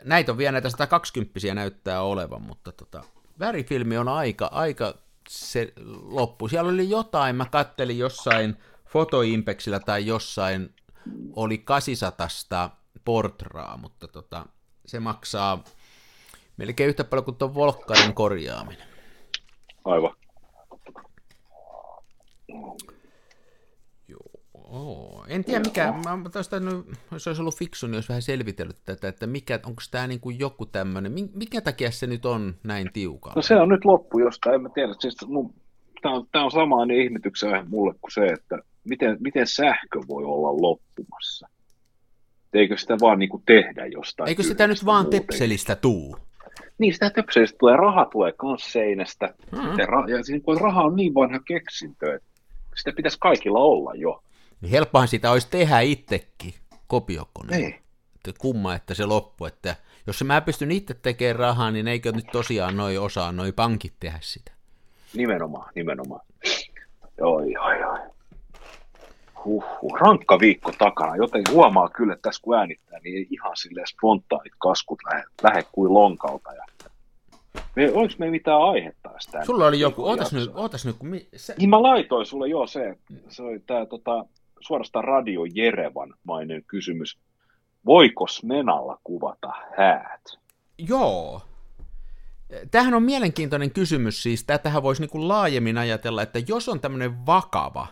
[0.04, 3.04] Näitä on vielä näitä 120 näyttää olevan, mutta tota,
[3.40, 4.98] värifilmi on aika, aika
[5.30, 6.48] se loppu.
[6.48, 10.76] Siellä oli jotain, mä kattelin jossain fotoimpexillä tai jossain,
[11.36, 14.46] oli 800 portraa, mutta tota,
[14.86, 15.64] se maksaa
[16.58, 18.88] melkein yhtä paljon kuin tuon Volkkarin korjaaminen.
[19.86, 20.16] Aivan.
[24.72, 28.78] Oo, en tiedä mikä, mä tästä nyt, jos olisi ollut fiksu, niin olisi vähän selvitellyt
[28.86, 32.90] tätä, että mikä, onko tämä niin kuin joku tämmöinen, minkä takia se nyt on näin
[32.94, 33.36] tiukalla?
[33.36, 34.94] No se on nyt loppu jostain, en mä tiedä.
[35.00, 35.54] Siis mun,
[36.02, 40.62] tämä on, tää on samaan ihmetyksenä mulle kuin se, että miten, miten sähkö voi olla
[40.62, 41.48] loppumassa.
[42.54, 44.30] Eikö sitä vaan niin kuin tehdä jostain?
[44.30, 45.28] Eikö sitä nyt vaan muutenkin?
[45.28, 46.18] tepselistä tuu?
[46.78, 49.34] Niin, sitä tepselistä tulee, raha tulee kans seinästä.
[49.52, 49.62] Mhm.
[49.62, 49.78] Mm-hmm.
[49.78, 52.30] Ra- ja siis, kun raha on niin vanha keksintö, että
[52.76, 54.24] sitä pitäisi kaikilla olla jo.
[54.62, 56.54] Niin helppohan sitä olisi tehdä itsekin
[56.88, 57.68] kopiokoneella.
[57.68, 57.82] Niin.
[58.16, 59.76] Että kumma, että se loppu, että
[60.08, 64.20] jos mä pystyn itse tekemään rahaa, niin eikö nyt tosiaan noi osaa noi pankit tehdä
[64.22, 64.52] sitä?
[65.14, 66.22] Nimenomaan, nimenomaan.
[67.22, 68.00] Oi, oi, oi.
[69.46, 70.00] Huhhuh.
[70.00, 74.54] Rankka viikko takana, joten huomaa kyllä, että tässä kun äänittää, niin ei ihan silleen spontaanit
[74.60, 76.54] kaskut lähde, lähde kuin lonkalta.
[76.54, 76.66] Ja
[77.76, 79.46] Me, oliko me mitään aihetta sitä?
[79.46, 81.56] Sulla oli joku, ootas nyt, ootas nyt, kun mi, se...
[81.58, 82.98] Niin mä laitoin sulle jo se,
[83.30, 84.26] se oli tää tota,
[84.60, 87.18] suorastaan Radio Jerevan mainen kysymys.
[87.86, 90.22] Voiko Smenalla kuvata häät?
[90.78, 91.42] Joo.
[92.72, 94.44] Tämähän on mielenkiintoinen kysymys siis.
[94.44, 97.88] Tätähän voisi niin laajemmin ajatella, että jos on tämmöinen vakava,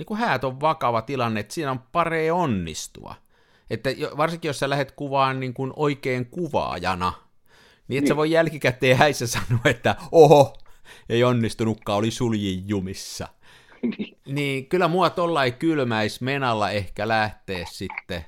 [0.00, 3.14] niin kuin häät on vakava tilanne, että siinä on paree onnistua.
[3.70, 7.12] Että varsinkin jos sä lähdet kuvaan niin kuin oikein kuvaajana,
[7.88, 8.08] niin että niin.
[8.08, 10.56] sä voi jälkikäteen häissä sanoa, että oho,
[11.08, 13.28] ei onnistunutkaan, oli suljin jumissa.
[13.98, 14.18] niin.
[14.26, 18.24] niin kyllä mua tollain kylmäis menalla ehkä lähtee sitten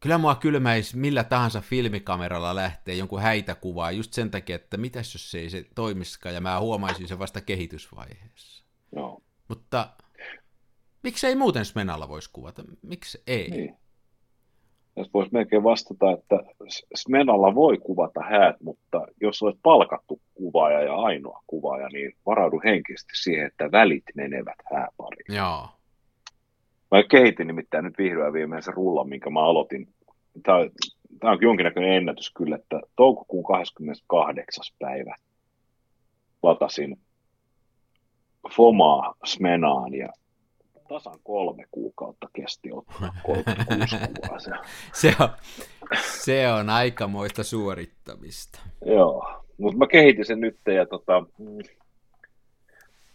[0.00, 5.30] Kyllä mua kylmäisi millä tahansa filmikameralla lähtee jonkun häitäkuvaa just sen takia, että mitäs jos
[5.30, 8.64] se ei se toimisikaan ja mä huomaisin sen vasta kehitysvaiheessa.
[8.96, 9.22] Joo.
[9.48, 9.88] Mutta
[11.02, 12.62] miksi ei muuten Smenalla voisi kuvata?
[12.82, 13.50] Miksi ei?
[13.50, 13.76] Niin.
[14.96, 16.36] Jos voisi melkein vastata, että
[16.94, 23.12] Smenalla voi kuvata häät, mutta jos olet palkattu kuvaaja ja ainoa kuvaaja, niin varaudu henkisesti
[23.22, 25.36] siihen, että välit menevät hääpariin.
[25.36, 25.68] Joo.
[26.90, 29.88] Mä kehitin nimittäin nyt vihdoin viimein se rullan, minkä mä aloitin.
[30.42, 30.58] Tämä,
[31.20, 34.64] tämä on jonkinnäköinen ennätys kyllä, että toukokuun 28.
[34.78, 35.14] päivä
[36.42, 36.98] latasin
[38.56, 40.08] Fomaa Smenaan ja
[40.90, 44.38] tasan kolme kuukautta kesti ottaa 36 kuvaa.
[44.38, 44.50] Se,
[44.92, 45.28] se, on,
[46.22, 48.60] se on aikamoista suorittamista.
[48.86, 51.22] Joo, mutta mä kehitin sen nyt ja tota,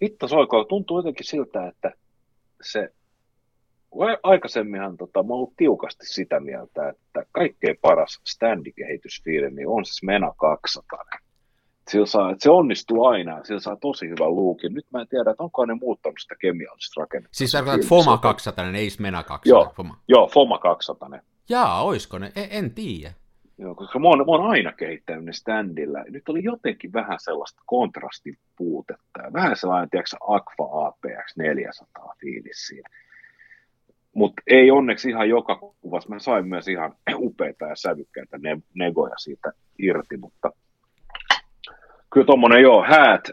[0.01, 1.91] hitto soiko, tuntuu jotenkin siltä, että
[2.61, 2.89] se
[4.23, 11.03] aikaisemminhan tota, mä ollut tiukasti sitä mieltä, että kaikkein paras standikehitysfilmi on siis Mena 200.
[11.87, 14.73] Sillä saa, että se onnistuu aina, sillä saa tosi hyvän luukin.
[14.73, 17.37] Nyt mä en tiedä, että onko ne muuttanut sitä kemiallista rakennetta.
[17.37, 19.49] Siis tarkoitat Foma 200, ei Mena 200?
[19.49, 19.97] Joo, Foma.
[20.07, 21.09] joo Foma 200.
[21.49, 22.31] Jaa, oisko ne?
[22.35, 23.13] En, en tiedä.
[23.57, 25.99] Joo, koska mä oon, mä oon aina kehittänyt ne standilla.
[26.09, 29.33] Nyt oli jotenkin vähän sellaista kontrastin puutetta.
[29.33, 32.89] Vähän sellainen, tiedätkö, Aqua APX 400 fiilis siinä
[34.15, 36.09] mutta ei onneksi ihan joka kuvassa.
[36.09, 40.51] Mä sain myös ihan upeita ja sävykkäitä ne, negoja siitä irti, mutta
[42.15, 43.23] kyllä tuommoinen joo, häät,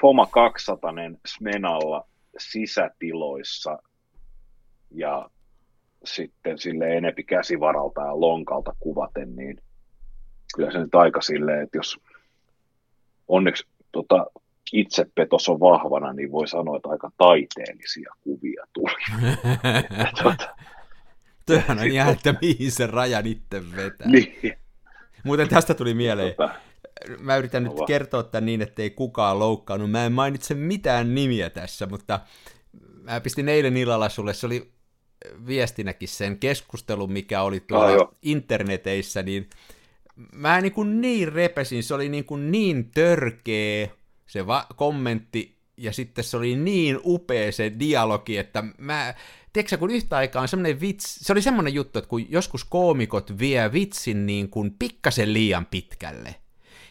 [0.00, 0.92] Foma 200
[1.26, 2.08] Smenalla
[2.38, 3.78] sisätiloissa
[4.90, 5.30] ja
[6.04, 9.60] sitten sille enempi käsivaralta ja lonkalta kuvaten, niin
[10.56, 12.00] kyllä se nyt aika silleen, että jos
[13.28, 14.26] onneksi tota,
[14.72, 19.22] itsepetos on vahvana, niin voi sanoa, että aika taiteellisia kuvia tuli.
[20.22, 20.56] tuota,
[21.46, 24.08] Tämähän on ihan, että mihin se raja itse vetää.
[24.08, 24.58] Niin.
[25.24, 26.34] Muuten tästä tuli mieleen.
[26.34, 26.65] Tota,
[27.18, 29.90] mä yritän nyt kertoa tämän niin, että ei kukaan loukkaannut.
[29.90, 32.20] Mä en mainitse mitään nimiä tässä, mutta
[33.02, 34.72] mä pistin eilen illalla sulle, se oli
[35.46, 39.50] viestinäkin sen keskustelun, mikä oli tuolla ah, interneteissä, niin
[40.32, 43.88] mä niin, kuin niin repesin, se oli niin, kuin niin törkeä,
[44.26, 49.14] se va- kommentti, ja sitten se oli niin upea se dialogi, että mä,
[49.52, 53.38] tiedätkö kun yhtä aikaa on semmoinen vitsi, se oli semmoinen juttu, että kun joskus koomikot
[53.38, 56.34] vie vitsin niin kuin pikkasen liian pitkälle,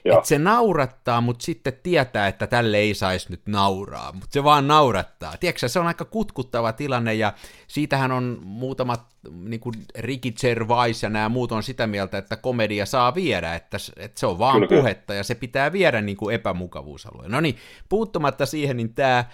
[0.06, 4.68] että se naurattaa, mutta sitten tietää, että tälle ei saisi nyt nauraa, mutta se vaan
[4.68, 5.38] naurattaa.
[5.38, 7.34] Tiedätkö, se on aika kutkuttava tilanne, ja
[7.68, 12.86] siitähän on muutamat, niin kuin Ricky Gervais ja nämä muut on sitä mieltä, että komedia
[12.86, 14.82] saa viedä, että, että se on vaan Kyllä.
[14.82, 17.32] puhetta, ja se pitää viedä niin kuin epämukavuusalueen.
[17.32, 17.58] No niin,
[17.90, 19.26] puuttumatta siihen, niin tämä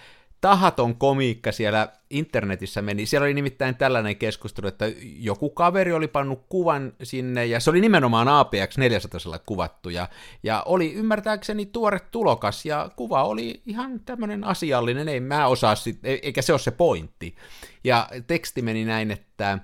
[0.42, 3.06] tahaton komiikka siellä internetissä meni.
[3.06, 4.84] Siellä oli nimittäin tällainen keskustelu, että
[5.18, 10.08] joku kaveri oli pannut kuvan sinne, ja se oli nimenomaan APX 400 kuvattu, ja,
[10.42, 16.04] ja oli ymmärtääkseni tuore tulokas, ja kuva oli ihan tämmöinen asiallinen, ei mä osaa sit,
[16.04, 17.36] e- eikä se ole se pointti.
[17.84, 19.58] Ja teksti meni näin, että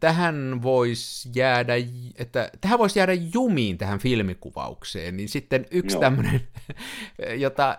[0.00, 1.74] tähän voisi jäädä,
[2.18, 6.40] että tähän voisi jäädä jumiin tähän filmikuvaukseen, niin sitten yksi tämmöinen,
[7.44, 7.76] jota,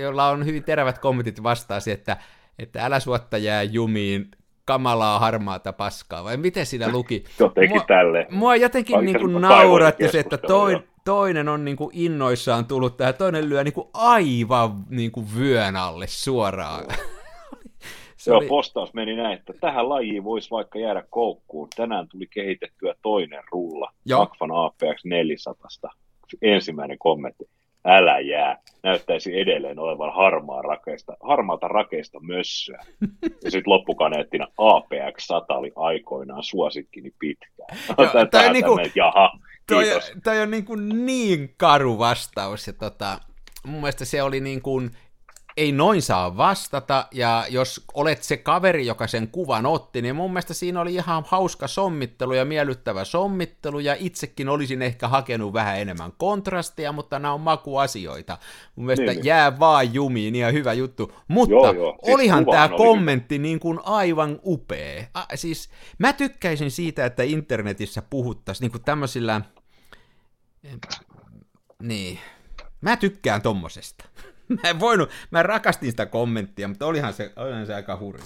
[0.00, 2.16] jolla on hyvin terävät kommentit vastaasi, että,
[2.58, 4.30] että älä suotta jää jumiin,
[4.64, 7.24] kamalaa harmaata paskaa, vai miten siinä luki?
[7.38, 8.26] Jotenkin mua, tälle.
[8.30, 13.14] Mua jotenkin niin kuin nauratti se, että toi, toinen on niin kuin innoissaan tullut tähän,
[13.14, 16.84] toinen lyö niin kuin aivan niin kuin vyön alle suoraan.
[18.20, 18.46] Se Joo, oli...
[18.46, 21.68] postaus meni näin, että tähän lajiin voisi vaikka jäädä koukkuun.
[21.76, 25.90] Tänään tuli kehitettyä toinen rulla, Akfan APX 400.
[26.42, 27.44] Ensimmäinen kommentti,
[27.84, 28.58] älä jää.
[28.82, 32.84] Näyttäisi edelleen olevan harmaa rakeista, harmaata rakeista mössöä.
[33.44, 37.78] Ja sitten loppukaneettina APX 100 oli aikoinaan suosikkini pitkään.
[37.98, 39.84] Joo, toi, on niinku, jaha, toi,
[40.24, 42.66] toi on niin, kuin niin karu vastaus.
[42.66, 43.18] Ja tota,
[43.66, 44.90] mun mielestä se oli niin kuin
[45.60, 50.30] ei noin saa vastata, ja jos olet se kaveri, joka sen kuvan otti, niin mun
[50.30, 55.78] mielestä siinä oli ihan hauska sommittelu ja miellyttävä sommittelu, ja itsekin olisin ehkä hakenut vähän
[55.78, 58.38] enemmän kontrastia, mutta nämä on makuasioita.
[58.76, 59.24] Mun mielestä niin, niin.
[59.24, 61.12] jää vaan jumiin, ihan hyvä juttu.
[61.28, 61.98] Mutta joo, joo.
[62.02, 63.42] Siis olihan tämä oli kommentti hyvä.
[63.42, 65.04] niin kuin aivan upea.
[65.14, 69.40] A, siis mä tykkäisin siitä, että internetissä puhuttaisiin niin kuin tämmöisillä...
[71.82, 72.18] Niin,
[72.80, 74.04] mä tykkään tommosesta.
[74.62, 78.24] mä en voinut, mä rakastin sitä kommenttia, mutta olihan se, olihan se aika hurja.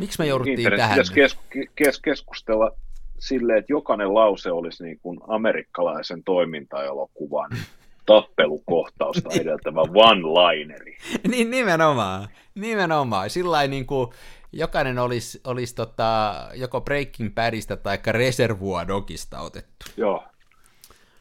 [0.00, 0.98] Miksi me jouduttiin tähän?
[1.14, 1.38] Kes,
[1.74, 2.70] kes, keskustella
[3.18, 7.50] silleen, että jokainen lause olisi niin kuin amerikkalaisen toimintaelokuvan
[8.06, 10.96] tappelukohtausta edeltävä one-lineri.
[11.30, 13.30] niin nimenomaan, nimenomaan.
[13.30, 14.10] Sillä niin kuin
[14.52, 19.86] jokainen olisi, olisi tota, joko Breaking Badista tai Reservoir Dogista otettu.
[19.96, 20.24] Joo,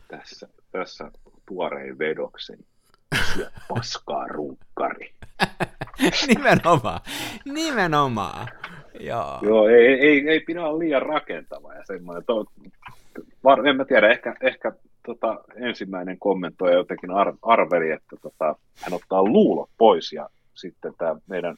[0.07, 1.11] tässä, tässä
[1.47, 2.63] tuorein vedokseni
[3.33, 5.13] syö paskaa runkkari.
[6.27, 6.99] nimenomaan,
[7.45, 8.47] nimenomaan.
[8.99, 12.23] Joo, Joo ei, ei, ei pidä olla liian rakentava ja semmoinen.
[12.25, 12.45] To,
[13.43, 14.71] var, en mä tiedä, ehkä, ehkä
[15.05, 21.15] tota, ensimmäinen kommentoija jotenkin ar, arveli, että tota, hän ottaa luulot pois ja sitten tämä
[21.27, 21.57] meidän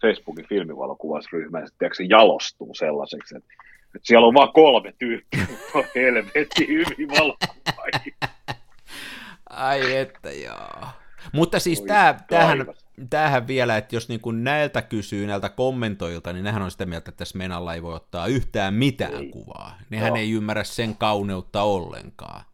[0.00, 5.46] Facebookin filmivalokuvausryhmä sitten se jalostuu sellaiseksi, että, että siellä on vain kolme tyyppiä,
[5.94, 8.16] helvetti hyvin valokuvaajia.
[9.52, 10.88] Ai että joo.
[11.32, 12.66] Mutta siis tää, tämähän,
[13.10, 17.18] tämähän vielä, että jos niinku näiltä kysyy, näiltä kommentoilta, niin nehän on sitä mieltä, että
[17.18, 19.28] tässä Menalla ei voi ottaa yhtään mitään ei.
[19.28, 19.78] kuvaa.
[19.90, 20.16] Nehän joo.
[20.16, 22.44] ei ymmärrä sen kauneutta ollenkaan.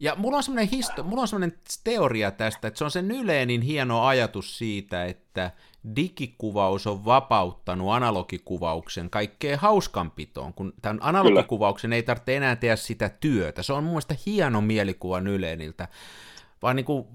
[0.00, 3.62] Ja mulla on semmoinen, histo- mulla on semmoinen teoria tästä, että se on sen yleenin
[3.62, 5.50] hieno ajatus siitä, että
[5.96, 11.96] digikuvaus on vapauttanut analogikuvauksen kaikkeen hauskanpitoon, kun tämän analogikuvauksen Kyllä.
[11.96, 13.62] ei tarvitse enää tehdä sitä työtä.
[13.62, 15.88] Se on mun mielestä hieno mielikuva Yleeniltä.
[16.62, 17.06] Vaan niin kuin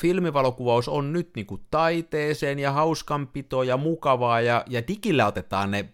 [0.00, 5.88] filmivalokuvaus on nyt niin kuin taiteeseen ja hauskanpitoon ja mukavaa, ja, ja digillä otetaan ne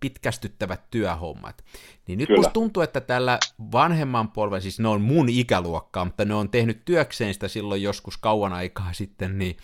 [0.00, 1.64] pitkästyttävät työhommat.
[2.06, 2.38] Niin nyt Kyllä.
[2.38, 3.38] musta tuntuu, että tällä
[3.72, 8.16] vanhemman polven, siis ne on mun ikäluokkaa, mutta ne on tehnyt työkseen sitä silloin joskus
[8.16, 9.56] kauan aikaa sitten, niin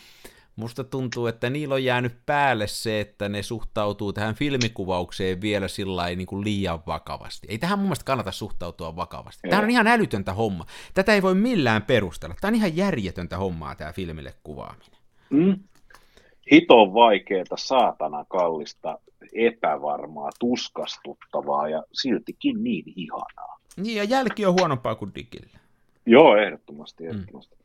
[0.56, 6.06] musta tuntuu, että niillä on jäänyt päälle se, että ne suhtautuu tähän filmikuvaukseen vielä sillä
[6.06, 7.46] niin kuin liian vakavasti.
[7.50, 9.48] Ei tähän mun mielestä kannata suhtautua vakavasti.
[9.48, 10.66] Tämä on ihan älytöntä homma.
[10.94, 12.34] Tätä ei voi millään perustella.
[12.40, 14.98] Tämä on ihan järjetöntä hommaa, tämä filmille kuvaaminen.
[15.30, 15.58] Mm.
[16.52, 18.98] Hito on vaikeaa, saatana kallista,
[19.32, 23.58] epävarmaa, tuskastuttavaa ja siltikin niin ihanaa.
[23.76, 25.58] Niin, ja jälki on huonompaa kuin digillä.
[26.06, 27.56] Joo, ehdottomasti, ehdottomasti.
[27.56, 27.62] Mm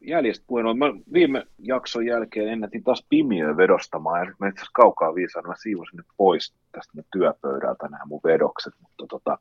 [0.00, 4.72] jäljestä puheen, mä viime jakson jälkeen ennätin taas pimiöön vedostamaan, ja nyt mä itse asiassa
[4.74, 9.38] kaukaa viisaan, mä siivosin nyt pois tästä työpöydältä nämä mun vedokset, mutta tota,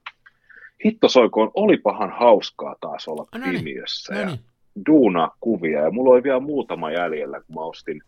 [0.86, 4.40] hitto soikoon, olipahan hauskaa taas olla no niin, pimiössä no ja niin.
[4.86, 8.02] Duunaa kuvia, ja mulla oli vielä muutama jäljellä, kun mä ostin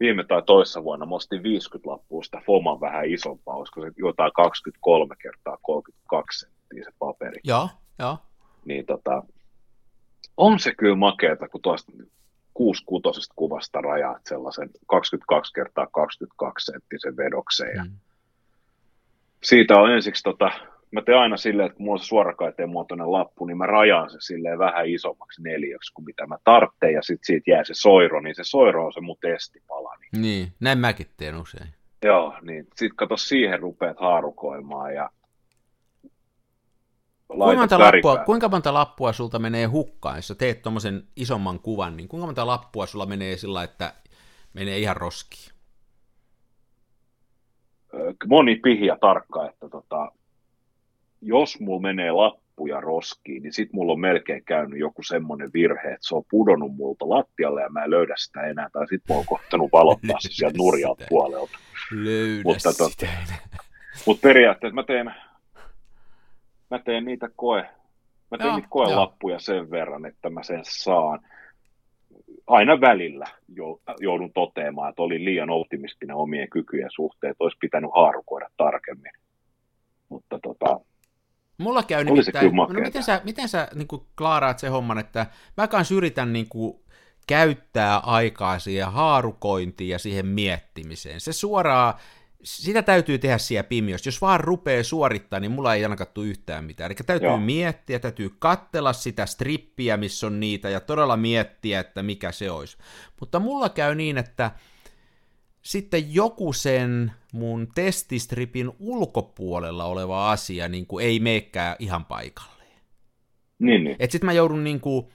[0.00, 4.32] viime tai toissa vuonna, mä ostin 50 lappua sitä Foman vähän isompaa, olisiko se jotain
[4.34, 7.40] 23 kertaa 32 senttiä se paperi.
[7.44, 8.18] Joo, joo.
[8.64, 9.22] Niin tota,
[10.36, 11.92] on se kyllä makeeta, kun tuosta
[12.54, 17.86] 6 kutosesta kuvasta rajaat sellaisen 22 kertaa 22 senttisen vedokseen.
[17.86, 17.96] Mm.
[19.42, 20.50] Siitä on ensiksi, tota,
[20.90, 24.16] mä teen aina silleen, että kun mulla on suorakaiteen muotoinen lappu, niin mä rajaan se
[24.20, 28.34] silleen vähän isommaksi neljöksi kuin mitä mä tarvitsen, ja sitten siitä jää se soiro, niin
[28.34, 29.92] se soiro on se mun testipala.
[29.98, 31.68] Niin, niin näin mäkin teen usein.
[32.04, 35.10] Joo, niin sitten kato siihen rupeat haarukoimaan, ja
[37.28, 41.96] kuinka monta, lappua, kuinka monta lappua sulta menee hukkaan, jos sä teet tuommoisen isomman kuvan,
[41.96, 43.92] niin kuinka monta lappua sulla menee sillä, että
[44.52, 45.56] menee ihan roskiin?
[48.26, 50.12] Moni pihiä tarkka, että tota,
[51.22, 56.08] jos mulla menee lappuja roskiin, niin sit mulla on melkein käynyt joku semmoinen virhe, että
[56.08, 59.26] se on pudonnut multa lattialle ja mä en löydä sitä enää, tai sit mä oon
[59.26, 61.58] kohtanut valottaa se sieltä nurjalta puolelta.
[61.90, 63.08] Löydä mutta, tota, sitä
[64.06, 65.14] mutta periaatteessa mä teen
[66.70, 67.68] mä teen niitä koe,
[68.30, 69.40] mä teen joo, niitä koelappuja joo.
[69.40, 71.20] sen verran, että mä sen saan.
[72.46, 73.26] Aina välillä
[74.00, 79.12] joudun toteamaan, että olin liian optimistinen omien kykyjen suhteen, että olisi pitänyt haarukoida tarkemmin.
[80.08, 80.80] Mutta tota,
[81.58, 83.88] Mulla käy nimittäin, no miten sä, miten sä niin
[84.18, 85.26] klaaraat sen homman, että
[85.56, 86.80] mä kanssa yritän niin kuin,
[87.26, 91.20] käyttää aikaa siihen haarukointiin ja siihen miettimiseen.
[91.20, 91.94] Se suoraan
[92.46, 94.08] sitä täytyy tehdä siellä pimiössä.
[94.08, 96.90] Jos vaan rupeaa suorittaa, niin mulla ei ainakaan tule yhtään mitään.
[96.90, 97.38] Eli täytyy Joo.
[97.38, 102.76] miettiä, täytyy kattella sitä strippiä, missä on niitä, ja todella miettiä, että mikä se olisi.
[103.20, 104.50] Mutta mulla käy niin, että
[105.62, 112.80] sitten joku sen mun testistripin ulkopuolella oleva asia niin kuin ei meekään ihan paikalleen.
[113.58, 113.96] Niin, niin.
[113.98, 115.06] Että sitten mä joudun niin kuin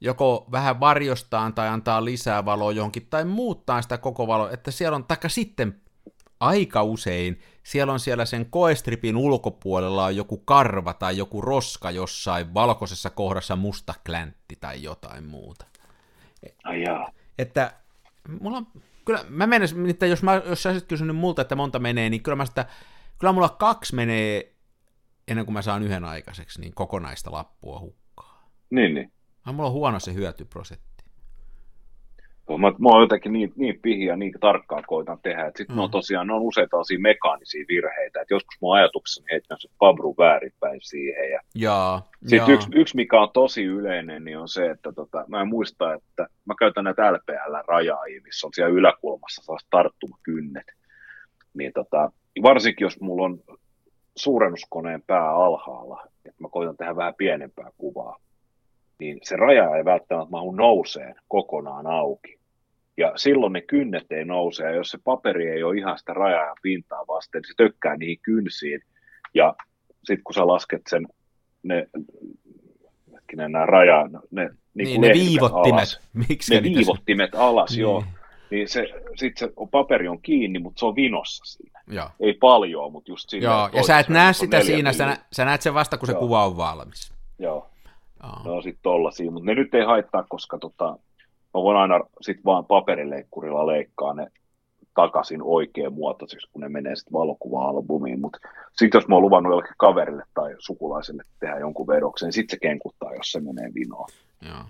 [0.00, 4.96] joko vähän varjostaan tai antaa lisää valoa johonkin tai muuttaa sitä koko valoa, että siellä
[4.96, 5.80] on, taikka sitten
[6.40, 12.54] aika usein siellä on siellä sen koestripin ulkopuolella on joku karva tai joku roska jossain
[12.54, 15.66] valkoisessa kohdassa musta kläntti tai jotain muuta.
[16.64, 17.10] Ai jaa.
[17.38, 17.72] Että
[18.40, 18.66] mulla on,
[19.04, 22.22] kyllä mä menen, että jos, mä, jos sä olisit kysynyt multa, että monta menee, niin
[22.22, 22.66] kyllä mä sitä,
[23.18, 24.54] kyllä mulla kaksi menee
[25.28, 28.50] ennen kuin mä saan yhden aikaiseksi, niin kokonaista lappua hukkaa.
[28.70, 29.12] Niin, niin.
[29.52, 30.93] Mulla on huono se hyötyprosentti.
[32.48, 35.82] Mä, mä oon jotenkin niin, niin pihiä, niin tarkkaan koitan tehdä, että sitten mm.
[35.82, 40.14] on tosiaan, ne on useita asia mekaanisia virheitä, että joskus mun ajatukseni heittää se Fabru
[40.18, 41.30] väärinpäin siihen.
[41.30, 42.48] Ja jaa, sitten jaa.
[42.48, 46.26] Yksi, yksi, mikä on tosi yleinen, niin on se, että tota, mä en muista, että
[46.44, 50.66] mä käytän näitä LPL-rajaajia, missä on siellä yläkulmassa taas tarttumakynnet.
[51.54, 53.40] Niin tota, varsinkin jos mulla on
[54.16, 58.18] suurennuskoneen pää alhaalla, että mä koitan tehdä vähän pienempää kuvaa,
[58.98, 62.38] niin se raja ei välttämättä mahu nouseen kokonaan auki.
[62.96, 66.44] Ja silloin ne kynnet ei nouse, ja jos se paperi ei ole ihan sitä rajaa
[66.44, 68.80] ja pintaa vasten, niin se tökkää niihin kynsiin.
[69.34, 69.54] Ja
[70.04, 71.06] sitten kun sä lasket sen,
[71.62, 71.88] ne,
[73.12, 75.74] hetkinen, nämä raja, ne, niin, niin ne viivottimet.
[75.74, 77.80] Alas, Miksi ne viivottimet alas, niin.
[77.80, 78.04] joo.
[78.50, 81.80] Niin se, sit se paperi on kiinni, mutta se on vinossa siinä.
[81.88, 82.10] Joo.
[82.20, 83.46] Ei paljon, mutta just siinä.
[83.46, 86.14] Joo, ja sä et näe sitä siinä, sä, sä näet sen vasta, kun Joo.
[86.14, 87.12] se kuva on valmis.
[87.38, 87.70] Joo,
[88.44, 90.98] Ne on sitten tollasia, mutta ne nyt ei haittaa, koska tota,
[91.54, 94.26] mä voin aina sit vaan paperileikkurilla leikkaa ne
[94.94, 98.38] takaisin oikein muotoiseksi, kun ne menee sitten valokuva-albumiin, mutta
[98.72, 102.60] sitten jos mä oon luvannut jollekin kaverille tai sukulaiselle tehdä jonkun vedoksen, niin sitten se
[102.60, 104.08] kenkuttaa, jos se menee vinoon.
[104.42, 104.64] Joo.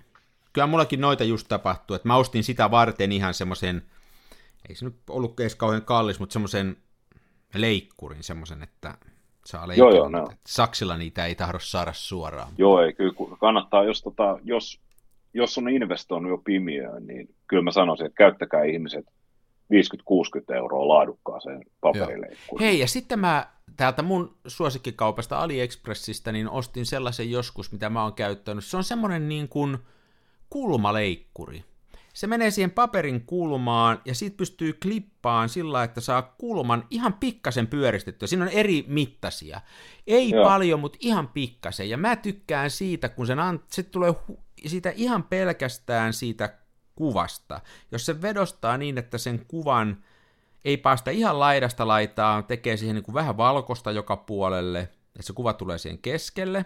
[0.53, 3.81] Kyllä mullakin noita just tapahtuu, että mä ostin sitä varten ihan semmoisen,
[4.69, 6.77] ei se nyt ollut edes kauhean kallis, mutta semmoisen
[7.55, 8.97] leikkurin, semmoisen, että
[9.45, 9.89] saa leikata.
[9.89, 10.27] Joo, joo, ne on.
[10.47, 12.53] Saksilla niitä ei tahdo saada suoraan.
[12.57, 14.79] Joo, ei, kyllä kannattaa, jos, tota, jos,
[15.33, 19.05] jos on investoinut jo pimiöön, niin kyllä mä sanoisin, että käyttäkää ihmiset
[20.51, 22.69] 50-60 euroa laadukkaaseen paperileikkuriin.
[22.69, 28.13] Hei, ja sitten mä täältä mun suosikkikaupasta AliExpressistä niin ostin sellaisen joskus, mitä mä oon
[28.13, 28.65] käyttänyt.
[28.65, 29.77] Se on semmoinen niin kuin
[30.49, 31.63] kulmaleikkuri.
[32.15, 37.67] Se menee siihen paperin kulmaan ja siitä pystyy klippaan sillä, että saa kulman ihan pikkasen
[37.67, 38.27] pyöristettyä.
[38.27, 39.61] Siinä on eri mittaisia.
[40.07, 40.43] Ei Joo.
[40.43, 41.89] paljon, mutta ihan pikkasen.
[41.89, 46.57] Ja mä tykkään siitä, kun sen an- se tulee hu- siitä ihan pelkästään siitä
[46.95, 47.61] kuvasta.
[47.91, 50.03] Jos se vedostaa niin, että sen kuvan
[50.65, 55.33] ei päästä ihan laidasta laitaan, tekee siihen niin kuin vähän valkosta joka puolelle, että se
[55.33, 56.65] kuva tulee siihen keskelle.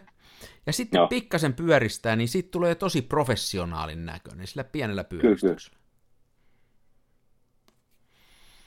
[0.65, 1.07] Ja sitten Joo.
[1.07, 5.79] pikkasen pyöristää, niin siitä tulee tosi professionaalin näköinen sillä pienellä pyöristyksellä.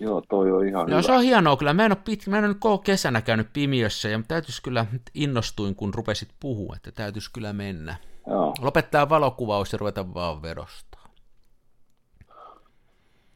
[0.01, 1.03] Joo, toi on ihan Joo, hyvä.
[1.03, 1.75] se on hienoa kyllä.
[1.75, 2.27] Mä en ole, pit...
[2.27, 6.93] mä en ole koko kesänä käynyt pimiössä, ja täytyisi kyllä, innostuin kun rupesit puhua, että
[6.93, 7.97] täytyisi kyllä mennä.
[8.27, 8.55] Joo.
[8.61, 11.07] Lopettaa valokuvaus ja ruveta vaan vedostaa.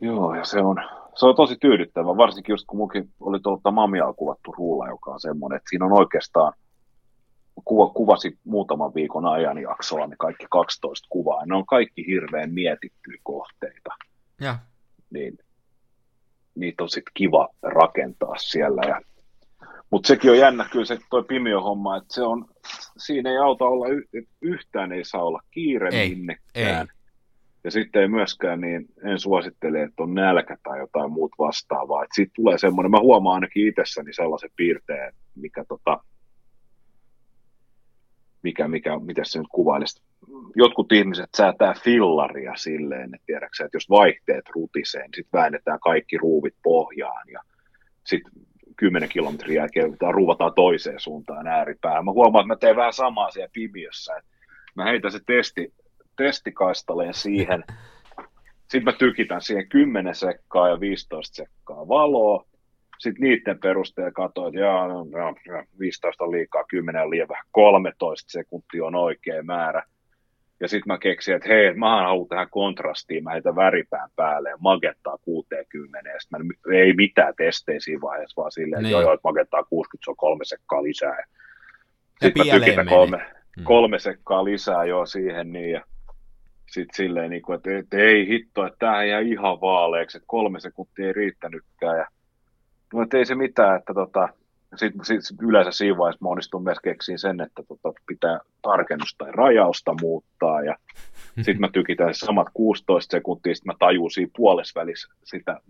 [0.01, 0.76] Joo, ja se on,
[1.14, 5.20] se on tosi tyydyttävä, varsinkin just kun munkin oli tuolta Mamiaa kuvattu ruulla, joka on
[5.20, 6.53] semmoinen, että siinä on oikeastaan,
[7.64, 13.20] kuva, kuvasi muutaman viikon ajan jaksoa, ne kaikki 12 kuvaa, ne on kaikki hirveän mietittyjä
[13.22, 13.90] kohteita,
[14.40, 14.59] Ja,
[15.11, 15.38] niin
[16.54, 18.82] niitä on sitten kiva rakentaa siellä.
[18.88, 19.00] Ja,
[19.90, 22.46] mutta sekin on jännä kyllä se toi pimiö-homma, että se on,
[22.98, 23.86] siinä ei auta olla,
[24.42, 26.86] yhtään ei saa olla kiire Ei, minnekään.
[26.88, 26.96] ei.
[27.64, 32.02] Ja sitten ei myöskään, niin en suosittele, että on nälkä tai jotain muut vastaavaa.
[32.02, 36.00] Että siitä tulee semmoinen, mä huomaan ainakin itsessäni sellaisen piirteen, mikä tota,
[38.47, 40.03] mikä, mikä, miten se nyt kuvailisi.
[40.55, 46.18] Jotkut ihmiset säätää fillaria silleen, että tiedätkö, että jos vaihteet rutisee, niin sitten väännetään kaikki
[46.18, 47.40] ruuvit pohjaan ja
[48.05, 48.32] sitten
[48.76, 52.05] 10 kilometriä jälkeen ruuvataan toiseen suuntaan ääripäähän.
[52.05, 54.16] Mä huomaan, että mä teen vähän samaa siellä pimiössä.
[54.16, 54.30] että
[54.74, 55.74] Mä heitän se testi,
[56.16, 57.64] testikaistaleen siihen.
[58.70, 62.44] Sitten mä tykitän siihen 10 sekkaa ja 15 sekkaa valoa.
[62.99, 67.28] Sitten niiden perusteella katsoin, että jaa, no, no, no, 15 on liikaa, 10 on liian
[67.28, 69.82] vähän, 13 sekuntia on oikea määrä.
[70.61, 74.57] Ja sitten mä keksin, että hei, mä haluan tähän kontrastiin, mä heitän väripään päälle ja
[74.61, 76.09] magettaa 60.
[76.11, 76.38] Ja mä,
[76.74, 78.90] ei mitään testejä siinä vaiheessa, vaan silleen, että Niin.
[78.92, 81.24] joo, joo, että magettaa 60, se on kolme sekkaa lisää.
[82.22, 83.16] Sitten mä tykitän kolme,
[83.57, 83.64] Mm.
[83.64, 85.84] kolme sekkaa lisää jo siihen, niin ja
[86.70, 90.61] sitten silleen, niin kuin, että, että ei hitto, että tämä jää ihan vaaleeksi, että kolme
[90.61, 91.99] sekuntia ei riittänytkään.
[91.99, 92.07] Ja,
[93.03, 94.28] että ei se mitään, että tota,
[94.76, 99.32] sitten sit yleensä siinä vaiheessa mä onnistun myös keksiin sen, että tota, pitää tarkennusta tai
[99.32, 100.76] rajausta muuttaa ja
[101.37, 105.61] sitten mä tykitän samat 16 sekuntia, sitten mä tajun siinä puolesvälissä sitä,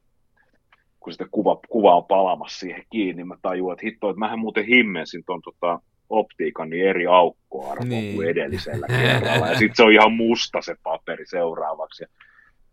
[1.01, 4.65] kun sitä kuva, kuva on palamassa siihen kiinni, mä tajuan, että hitto, että mähän muuten
[4.65, 8.15] himmensin ton tota, optiikan niin eri aukkoarvo Niin.
[8.15, 9.47] kuin edellisellä kerralla.
[9.47, 12.03] Ja sitten se on ihan musta se paperi seuraavaksi.
[12.03, 12.09] Ja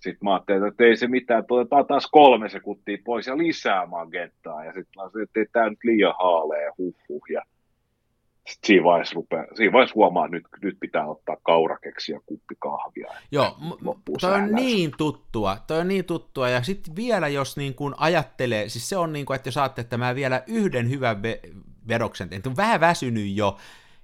[0.04, 4.66] sitten mä ajattelin, että ei se mitään, otetaan taas kolme sekuntia pois ja lisää magenttaa.
[4.66, 7.22] Ja sitten mä ajattelin, että ei tämä nyt liian haalea, huh, huh.
[7.30, 7.42] Ja
[8.48, 12.56] sitten siinä vaiheessa, rupea, siinä vaiheessa huomaa, että nyt, nyt pitää ottaa kaurakeksi ja kuppi
[12.60, 13.12] kahvia.
[13.32, 13.58] Joo,
[14.22, 18.70] toi on niin tuttua, toi on niin tuttua, ja sitten vielä jos niin kuin ajattelee,
[18.70, 21.54] siis se on niin kuin, että jos ajattelee, että mä vielä yhden hyvän ve-
[21.88, 23.58] vedoksen että on vähän väsynyt jo,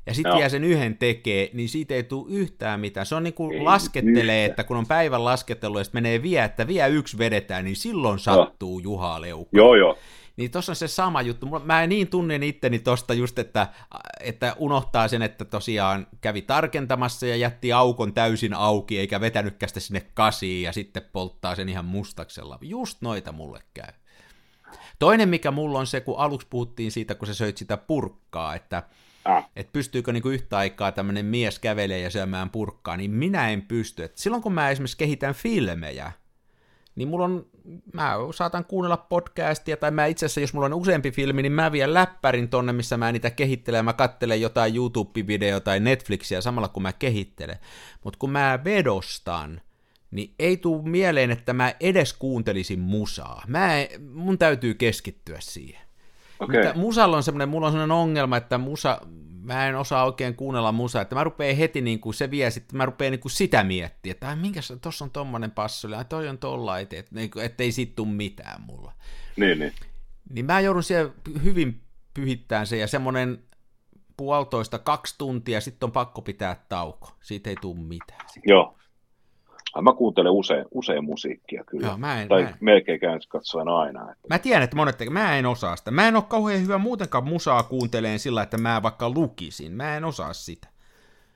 [0.10, 0.38] ja sitten Joo.
[0.38, 3.06] vielä sen yhden tekee, niin siitä ei tule yhtään mitään.
[3.06, 4.50] Se on niin kuin Ei laskettelee, yhtään.
[4.50, 8.20] että kun on päivän laskettelu ja sitten menee vie, että vielä yksi vedetään, niin silloin
[8.20, 9.58] sattuu Juha Leukka.
[9.58, 9.98] Joo, joo.
[10.38, 11.46] Niin tossa on se sama juttu.
[11.64, 13.68] Mä niin tunnen itteni tosta just, että,
[14.20, 19.80] että unohtaa sen, että tosiaan kävi tarkentamassa ja jätti aukon täysin auki, eikä vetänytkään sitä
[19.80, 22.58] sinne kasiin ja sitten polttaa sen ihan mustaksella.
[22.62, 23.94] Just noita mulle käy.
[25.00, 28.84] Toinen, mikä mulla on se, kun aluksi puhuttiin siitä, kun sä söit sitä purkkaa, että
[29.28, 29.50] Äh.
[29.56, 34.04] että pystyykö niinku yhtä aikaa tämmöinen mies kävelee ja syömään purkkaa, niin minä en pysty.
[34.04, 36.12] Et silloin kun mä esimerkiksi kehitän filmejä,
[36.96, 37.46] niin mulla on,
[37.94, 41.72] mä saatan kuunnella podcastia, tai mä itse asiassa, jos mulla on useampi filmi, niin mä
[41.72, 46.84] vien läppärin tonne, missä mä niitä kehittelen, mä kattelen jotain YouTube-videoa tai Netflixiä samalla kun
[46.84, 47.60] mä kehittelen.
[48.04, 49.62] Mutta kun mä vedostan,
[50.12, 53.44] niin ei tuu mieleen, että mä edes kuuntelisin musaa.
[53.48, 53.70] Mä,
[54.14, 55.89] mun täytyy keskittyä siihen.
[56.40, 56.64] Okei.
[56.64, 59.02] Mutta musalla on semmoinen, mulla on semmoinen ongelma, että musa,
[59.44, 62.78] mä en osaa oikein kuunnella musaa, että mä rupean heti niin kuin se vie, sitten
[62.78, 66.38] mä rupean niin kuin sitä miettimään, että minkä tossa on tommonen passoli, ai toi on
[66.38, 68.94] tolla, et, et, niin kuin, ettei siitä tuu mitään mulla.
[69.38, 69.74] Niin, niin.
[70.30, 71.12] Niin mä joudun siellä
[71.44, 71.82] hyvin
[72.14, 73.44] pyhittämään se ja semmoinen
[74.18, 77.12] puolitoista, kaksi tuntia, sitten on pakko pitää tauko.
[77.22, 78.26] Siitä ei tuu mitään.
[78.46, 78.79] Joo.
[79.74, 81.88] Ai, Mä kuuntelen usein, usein musiikkia kyllä.
[81.88, 82.56] Joo, mä en- tai mä en.
[82.62, 84.12] melkein käyn katsoen aina.
[84.12, 85.14] Että, Mä tiedän, että monet tekee.
[85.14, 85.92] Mä en osaa sitä.
[85.92, 89.72] Mä en ole kauhean hyvä muutenkaan musaa kuunteleen sillä, että mä vaikka lukisin.
[89.72, 90.68] Mä en osaa sitä.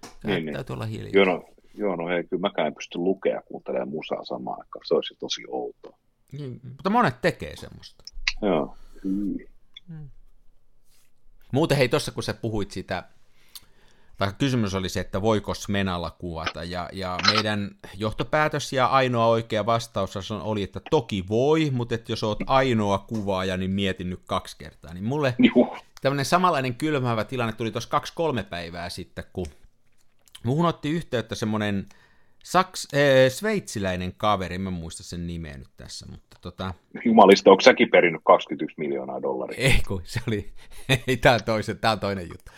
[0.02, 0.54] Niin, Niin, niin.
[0.54, 1.12] täytyy olla hiljaa.
[1.14, 1.44] joo, no,
[1.76, 4.86] joo, no hei, kyllä mäkään en pysty lukea kuuntelemaan musaa samaan aikaan.
[4.86, 5.98] Se olisi tosi outoa.
[6.32, 8.04] Niin, mutta monet tekee semmoista.
[8.42, 8.76] Joo.
[9.04, 9.50] Hyi.
[11.52, 13.04] Muuten hei, tuossa kun sä puhuit sitä,
[14.18, 19.66] tai kysymys oli se, että voiko Smenalla kuvata, ja, ja meidän johtopäätös ja ainoa oikea
[19.66, 24.22] vastaus on- oli, että toki voi, mutta että jos oot ainoa kuvaaja, niin mietin nyt
[24.26, 24.94] kaksi kertaa.
[24.94, 25.36] Niin mulle
[26.02, 29.46] tämmöinen samanlainen kylmäävä tilanne tuli tuossa kaksi-kolme päivää sitten, kun
[30.44, 31.86] muuhun otti yhteyttä semmoinen
[32.44, 36.74] Saks, äh, sveitsiläinen kaveri, mä muista sen nimeä nyt tässä, mutta tota,
[37.06, 39.58] Jumalista, onko säkin perinnyt 21 miljoonaa dollaria?
[39.58, 40.54] ei kun se oli,
[41.08, 42.52] ei tää on, toisen, tää on toinen juttu.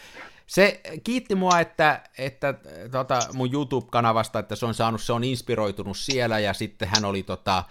[0.47, 2.53] Se kiitti mua, että, että
[2.91, 7.23] tota, mun YouTube-kanavasta, että se on saanut, se on inspiroitunut siellä ja sitten hän oli
[7.23, 7.63] tota,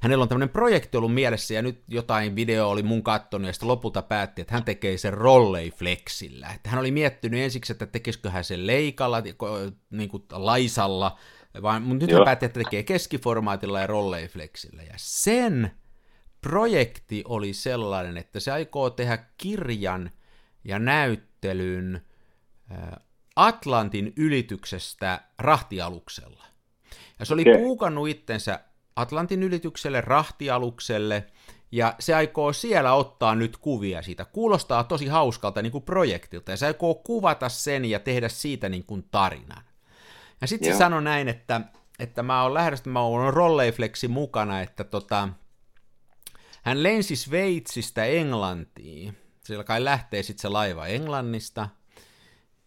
[0.00, 3.68] hänellä on tämmöinen projekti ollut mielessä ja nyt jotain video oli mun kattonut ja sitten
[3.68, 6.48] lopulta päätti, että hän tekee sen rolleiflexillä.
[6.54, 9.22] Että hän oli miettinyt ensiksi, että tekisikö hän sen leikalla,
[9.90, 11.18] niin kuin laisalla,
[11.62, 12.24] vaan, mutta nyt hän Joo.
[12.24, 14.82] päätti, että tekee keskiformaatilla ja rolleiflexillä.
[14.82, 15.70] Ja sen
[16.40, 20.10] projekti oli sellainen, että se aikoo tehdä kirjan
[20.64, 22.06] ja näyttelyn
[22.70, 23.00] ää,
[23.36, 26.44] Atlantin ylityksestä rahtialuksella.
[27.18, 27.58] Ja se oli Okei.
[27.58, 28.60] puukannut itsensä
[28.96, 31.24] Atlantin ylitykselle, rahtialukselle,
[31.72, 34.24] ja se aikoo siellä ottaa nyt kuvia siitä.
[34.24, 38.84] Kuulostaa tosi hauskalta niin kuin projektilta, ja se aikoo kuvata sen ja tehdä siitä niin
[38.84, 39.64] kuin tarinan.
[40.40, 41.60] Ja sitten se sanoi näin, että,
[41.98, 45.28] että mä oon lähdöstä, mä oon rolleiflexi mukana, että tota,
[46.62, 49.16] hän lensi Sveitsistä Englantiin.
[49.48, 51.68] Siellä kai lähtee sitten se laiva Englannista.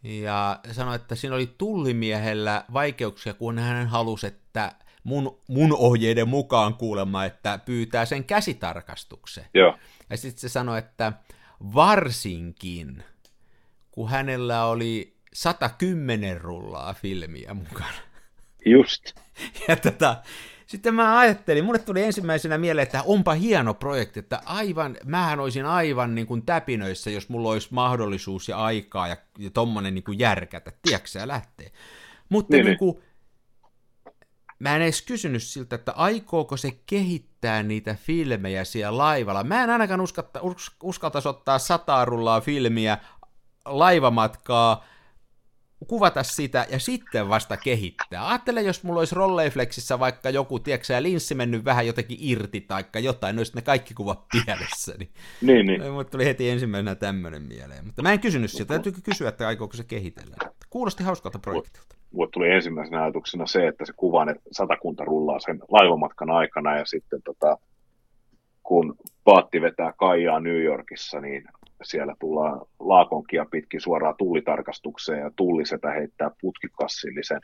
[0.03, 6.73] Ja sanoi, että siinä oli tullimiehellä vaikeuksia, kun hän halusi, että mun, mun ohjeiden mukaan
[6.73, 9.45] kuulemma, että pyytää sen käsitarkastuksen.
[9.53, 9.77] Joo.
[10.09, 11.13] Ja sitten se sanoi, että
[11.75, 13.03] varsinkin,
[13.91, 18.01] kun hänellä oli 110 rullaa filmiä mukana.
[18.65, 19.13] Just.
[19.67, 20.23] Ja tota,
[20.71, 25.65] sitten mä ajattelin, mulle tuli ensimmäisenä mieleen, että onpa hieno projekti, että aivan, mähän olisin
[25.65, 30.19] aivan niin kuin täpinöissä, jos mulla olisi mahdollisuus ja aikaa ja, ja tommonen niin kuin
[30.19, 31.71] järkätä, tiedätkö sä, lähtee.
[32.29, 33.03] Mutta Niin, niin, niin kuin,
[34.59, 39.43] mä en edes kysynyt siltä, että aikooko se kehittää niitä filmejä siellä laivalla.
[39.43, 42.97] Mä en ainakaan uskatta, us, uskaltaisi ottaa sataa rullaa filmiä
[43.65, 44.85] laivamatkaa,
[45.87, 48.29] kuvata sitä ja sitten vasta kehittää.
[48.29, 53.37] Ajattele, jos mulla olisi Rolleiflexissä vaikka joku, tiedätkö linssi mennyt vähän jotenkin irti tai jotain,
[53.37, 54.93] olisi ne kaikki kuvat pielessä.
[54.99, 55.09] Niin.
[55.41, 55.91] Niin, niin.
[55.91, 57.85] Mulle tuli heti ensimmäisenä tämmöinen mieleen.
[57.85, 60.35] Mutta mä en kysynyt sitä, täytyykö kysyä, että aikooko se kehitellä.
[60.69, 61.95] Kuulosti hauskalta projektilta.
[62.11, 66.85] Mulle tuli ensimmäisenä ajatuksena se, että se kuva, että satakunta rullaa sen laivamatkan aikana ja
[66.85, 67.57] sitten tota,
[68.63, 71.43] kun Paatti vetää Kaijaa New Yorkissa, niin
[71.83, 77.41] siellä tullaan laakonkia pitkin suoraan tullitarkastukseen ja tullisetä heittää putkikassillisen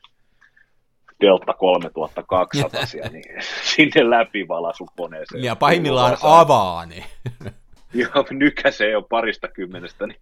[1.22, 5.44] Delta 3200 niin sinne läpivalaisukoneeseen.
[5.44, 7.04] Ja pahimmillaan avaa ne.
[7.94, 10.20] Ja nykäsee jo parista kymmenestä niin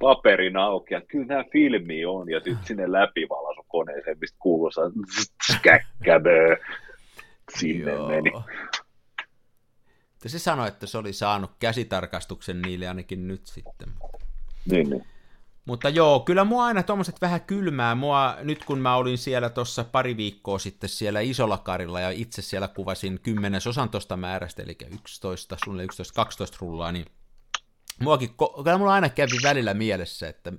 [0.00, 4.90] paperin auki, ja kyllä nämä filmi on, ja sitten sinne läpivalaisukoneeseen, mistä kuulostaa
[5.52, 6.56] skäkkäbö,
[7.58, 8.08] sinne Joo.
[8.08, 8.30] meni.
[10.20, 13.88] Mutta se sanoi, että se oli saanut käsitarkastuksen niille ainakin nyt sitten.
[14.70, 15.06] Niin, niin.
[15.64, 17.94] Mutta joo, kyllä mua aina tuommoiset vähän kylmää.
[17.94, 22.42] Mua, nyt kun mä olin siellä tuossa pari viikkoa sitten siellä isolla karilla ja itse
[22.42, 25.86] siellä kuvasin kymmenesosan tuosta määrästä, eli 11, sulle 11-12
[26.60, 27.06] rullaa, niin
[28.00, 28.30] muakin,
[28.64, 30.52] kyllä mulla aina kävi välillä mielessä, että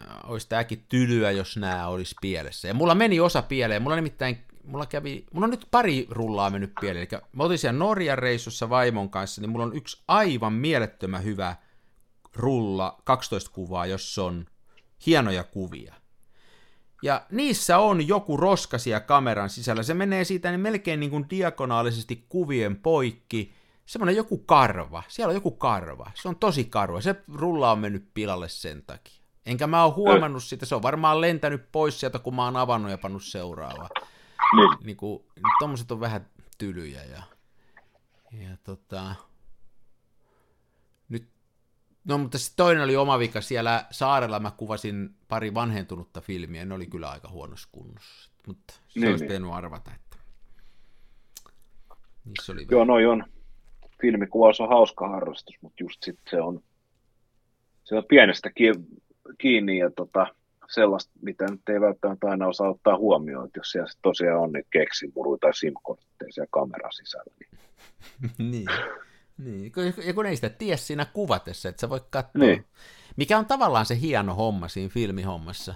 [0.00, 2.68] äh, olisi tämäkin tylyä, jos nämä olisi pielessä.
[2.68, 3.82] Ja mulla meni osa pieleen.
[3.82, 7.08] Mulla nimittäin, mulla kävi, mulla on nyt pari rullaa mennyt pieleen.
[7.12, 11.56] Eli mä olin siellä Norjan reissussa vaimon kanssa, niin mulla on yksi aivan mielettömän hyvä
[12.36, 14.46] rulla 12 kuvaa, jos on
[15.06, 15.94] hienoja kuvia.
[17.02, 19.82] Ja niissä on joku roskasia kameran sisällä.
[19.82, 23.52] Se menee siitä niin melkein niin kuin diagonaalisesti kuvien poikki.
[23.86, 25.02] Semmoinen joku karva.
[25.08, 26.10] Siellä on joku karva.
[26.14, 27.00] Se on tosi karva.
[27.00, 29.22] Se rulla on mennyt pilalle sen takia.
[29.46, 30.66] Enkä mä oon huomannut sitä.
[30.66, 33.88] Se on varmaan lentänyt pois sieltä, kun mä oon avannut ja pannut seuraavaa.
[34.56, 34.86] Niin.
[34.86, 35.24] Niin kuin,
[35.58, 36.26] tommoset on vähän
[36.58, 37.02] tylyjä.
[37.04, 37.22] Ja,
[38.32, 39.14] ja tota...
[41.08, 41.28] Nyt
[42.04, 43.40] No mutta sitten toinen oli oma vika.
[43.40, 48.30] Siellä saarella mä kuvasin pari vanhentunutta filmiä, ne oli kyllä aika huonossa kunnossa.
[48.46, 49.44] Mutta se Niin, olisi niin.
[49.52, 50.16] arvata, että
[52.24, 53.24] niissä oli Joo, noi on.
[54.00, 56.62] Filmikuvaus on hauska harrastus, mutta just sitten se on,
[57.84, 58.72] se on pienestä ki-
[59.38, 60.26] kiinni ja tota,
[60.68, 64.66] sellaista, mitä nyt ei välttämättä aina osaa ottaa huomioon, että jos siellä tosiaan on niin
[64.70, 67.34] keksimuru tai simkortteja siellä kameran sisällä.
[67.40, 67.50] Niin.
[68.50, 68.66] niin.
[69.38, 69.72] niin.
[70.06, 72.44] Ja kun ei sitä tiedä siinä kuvatessa, että sä voit katsoa.
[72.44, 72.64] Niin.
[73.16, 75.74] Mikä on tavallaan se hieno homma siinä filmihommassa.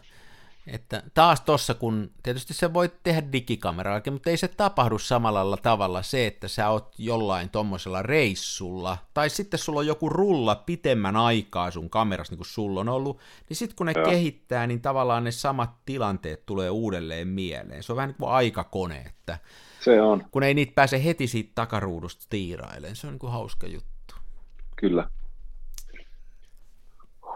[0.73, 6.03] Että taas tossa, kun tietysti se voit tehdä digikameralla, mutta ei se tapahdu samalla tavalla
[6.03, 11.71] se, että sä oot jollain tommosella reissulla, tai sitten sulla on joku rulla pitemmän aikaa
[11.71, 14.05] sun kamerassa, niin kuin sulla on ollut, niin sitten kun ne Joo.
[14.11, 17.83] kehittää, niin tavallaan ne samat tilanteet tulee uudelleen mieleen.
[17.83, 19.39] Se on vähän niin kuin aikakone, että
[19.81, 22.97] Se on, kun ei niitä pääse heti siitä takaruudusta tiirailemaan.
[22.97, 24.15] Se on niin kuin hauska juttu.
[24.77, 25.09] kyllä.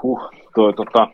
[0.03, 0.21] Huh,
[0.55, 1.09] toi tota,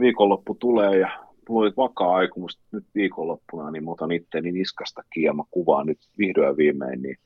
[0.00, 5.32] viikonloppu tulee ja mulla oli vakaa aikomus nyt viikonloppuna, niin mä otan itteni niskastakin ja
[5.32, 7.16] mä kuvaan nyt vihdoin viimein niin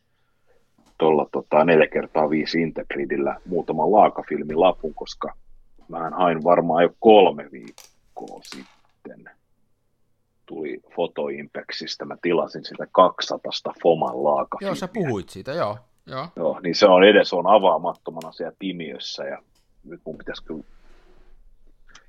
[0.99, 5.35] tuolla tota, 4 kertaa 5 Integridillä muutaman laakafilmin lapun, koska
[5.89, 9.31] mä hain varmaan jo kolme viikkoa sitten.
[10.47, 14.69] Tuli Photo Impexistä, mä tilasin sitä 200 Foman laakafilmiä.
[14.69, 15.79] Joo, sä puhuit siitä, joo.
[16.07, 16.29] joo.
[16.37, 19.43] Joo, niin se on edes on avaamattomana siellä pimiössä ja
[19.85, 20.65] nyt mun pitäisi kyllä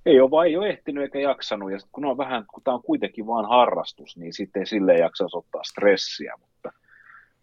[0.06, 2.76] ei ole vaan ei ole ehtinyt eikä jaksanut, ja sit kun on vähän, kun tämä
[2.76, 6.72] on kuitenkin vaan harrastus, niin sitten ei silleen jaksaisi ottaa stressiä, mutta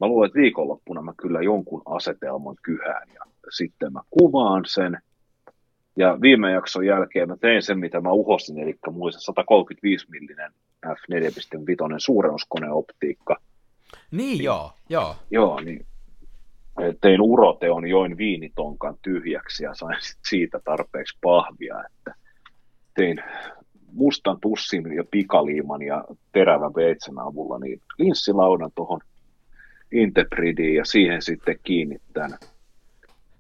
[0.00, 4.98] mä luulen, että viikonloppuna mä kyllä jonkun asetelman kyhään, ja sitten mä kuvaan sen,
[5.96, 10.52] ja viime jakson jälkeen mä tein sen, mitä mä uhosin, eli muista 135 millinen
[10.86, 10.92] f4.5
[11.98, 13.36] suurennuskoneoptiikka,
[14.10, 14.44] Niin.
[14.44, 15.16] joo, joo.
[15.30, 15.86] Joo, niin
[17.00, 22.14] tein uroteon, join viinitonkan tyhjäksi ja sain sit siitä tarpeeksi pahvia, että
[22.98, 23.22] tein
[23.92, 29.00] mustan tussin ja pikaliiman ja terävän veitsen avulla niin linssilaudan tuohon
[29.92, 32.38] Intebridiin ja siihen sitten kiinnittän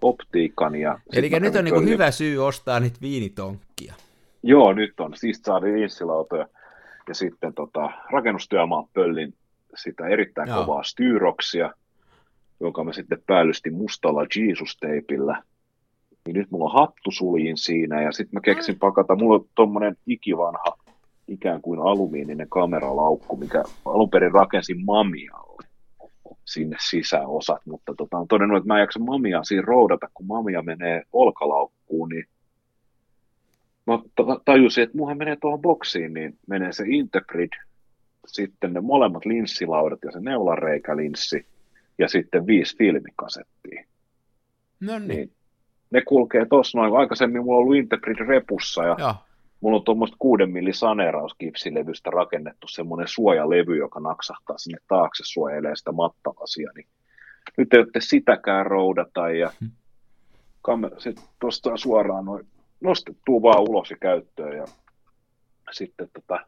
[0.02, 0.74] optiikan.
[0.74, 3.94] Ja Eli nyt on niinku pöllin- hyvä syy ostaa niitä viinitonkkia.
[4.42, 5.16] Joo, nyt on.
[5.16, 6.48] Siis saadaan linssilautoja
[7.08, 9.34] ja sitten tota, rakennustyömaan pöllin
[9.76, 10.64] sitä erittäin Joo.
[10.64, 11.72] kovaa styroksia,
[12.60, 15.42] jonka mä sitten päällystin mustalla Jesus-teipillä.
[16.28, 19.96] Niin nyt mulla on hattu suljin siinä ja sitten mä keksin pakata, mulla on tommonen
[20.06, 20.78] ikivanha
[21.28, 25.66] ikään kuin alumiininen kameralaukku, mikä alun perin rakensin mamialle
[26.44, 30.62] sinne sisäosat, mutta tota, on todennut, että mä en jaksa mamiaa siinä roudata, kun mamia
[30.62, 32.26] menee olkalaukkuun, niin
[33.86, 37.52] mä ta- tajusin, että muhan menee tuohon boksiin, niin menee se Integrid,
[38.26, 41.46] sitten ne molemmat linssilaudat ja se neulareikälinssi
[41.98, 43.84] ja sitten viisi filmikasettia.
[44.80, 45.37] No niin, Niin
[45.90, 46.96] ne kulkee tuossa noin.
[46.96, 49.14] Aikaisemmin mulla on ollut Integrid repussa ja joo.
[49.60, 55.92] mulla on tuommoista kuuden milli saneerauskipsilevystä rakennettu semmoinen suojalevy, joka naksahtaa sinne taakse, suojelee sitä
[55.92, 56.70] mattalasia.
[56.74, 56.86] Niin
[57.56, 59.70] nyt ei ole sitäkään roudata ja Hmm.
[60.62, 62.46] kamera, sit tuosta suoraan noin
[62.80, 64.64] nostettua vaan ulos ja käyttöön ja
[65.70, 66.46] sitten tota,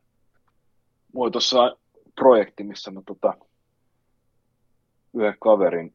[1.15, 1.77] mulla tuossa
[2.15, 3.35] projekti, missä mä tota,
[5.15, 5.95] yhden kaverin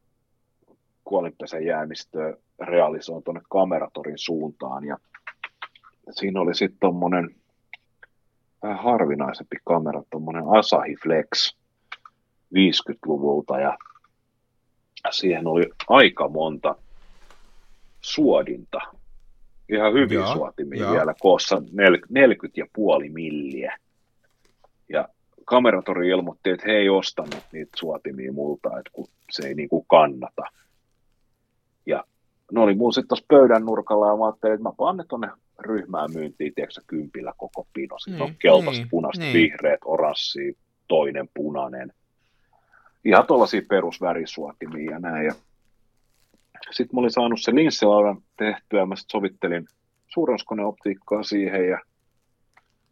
[1.03, 4.97] kuolinpesän jäämistöä realisoin tuonne kameratorin suuntaan ja
[6.11, 7.35] siinä oli sitten tuommoinen
[8.63, 11.55] vähän harvinaisempi kamera, tuommoinen Asahi Flex
[12.55, 13.77] 50-luvulta ja
[15.11, 16.75] siihen oli aika monta
[18.01, 18.79] suodinta,
[19.69, 20.91] ihan hyvin Joo, suotimia jo.
[20.91, 21.61] vielä koossa
[22.09, 23.77] 40 ja puoli milliä.
[24.89, 25.09] Ja
[25.45, 30.41] kameratori ilmoitti, että he ei ostanut niitä suotimia multa, että kun se ei niinku kannata.
[31.85, 32.03] Ja
[32.51, 35.27] ne oli mun sitten tuossa pöydän nurkalla ja mä ajattelin, että mä panen tuonne
[35.59, 37.99] ryhmään myyntiin, tiedätkö kympillä koko pino.
[37.99, 39.33] Sitten niin, on keltaista, niin, punaista, niin.
[39.33, 41.93] vihreät, oranssi, toinen punainen.
[43.05, 45.25] Ihan tuollaisia perusvärisuotimia ja näin.
[45.25, 45.33] Ja
[46.71, 49.67] sitten mä olin saanut sen linssilaudan tehtyä mä sit sovittelin
[50.07, 51.79] suurennuskoneoptiikkaa siihen ja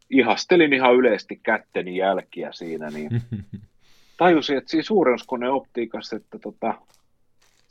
[0.10, 3.10] ihastelin ihan yleisesti kätteni jälkiä siinä, niin
[4.18, 6.74] tajusin, että siinä suurennuskoneoptiikassa, että tota,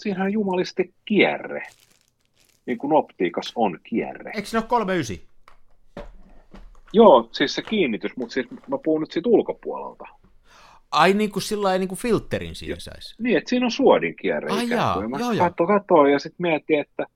[0.02, 1.62] siinähän on jumalisti kierre.
[2.66, 4.32] Niin kuin optiikas on kierre.
[4.34, 5.32] Eikö se ole 39?
[6.92, 10.04] Joo, siis se kiinnitys, mutta siis mä puhun nyt siitä ulkopuolelta.
[10.90, 13.14] Ai niin kuin sillä niin kuin filterin siihen saisi?
[13.22, 15.10] Niin, että siinä on suodin kierre Ai jaa, kuin.
[15.10, 17.06] Mä joo, katso, katso, ja sitten mietin, että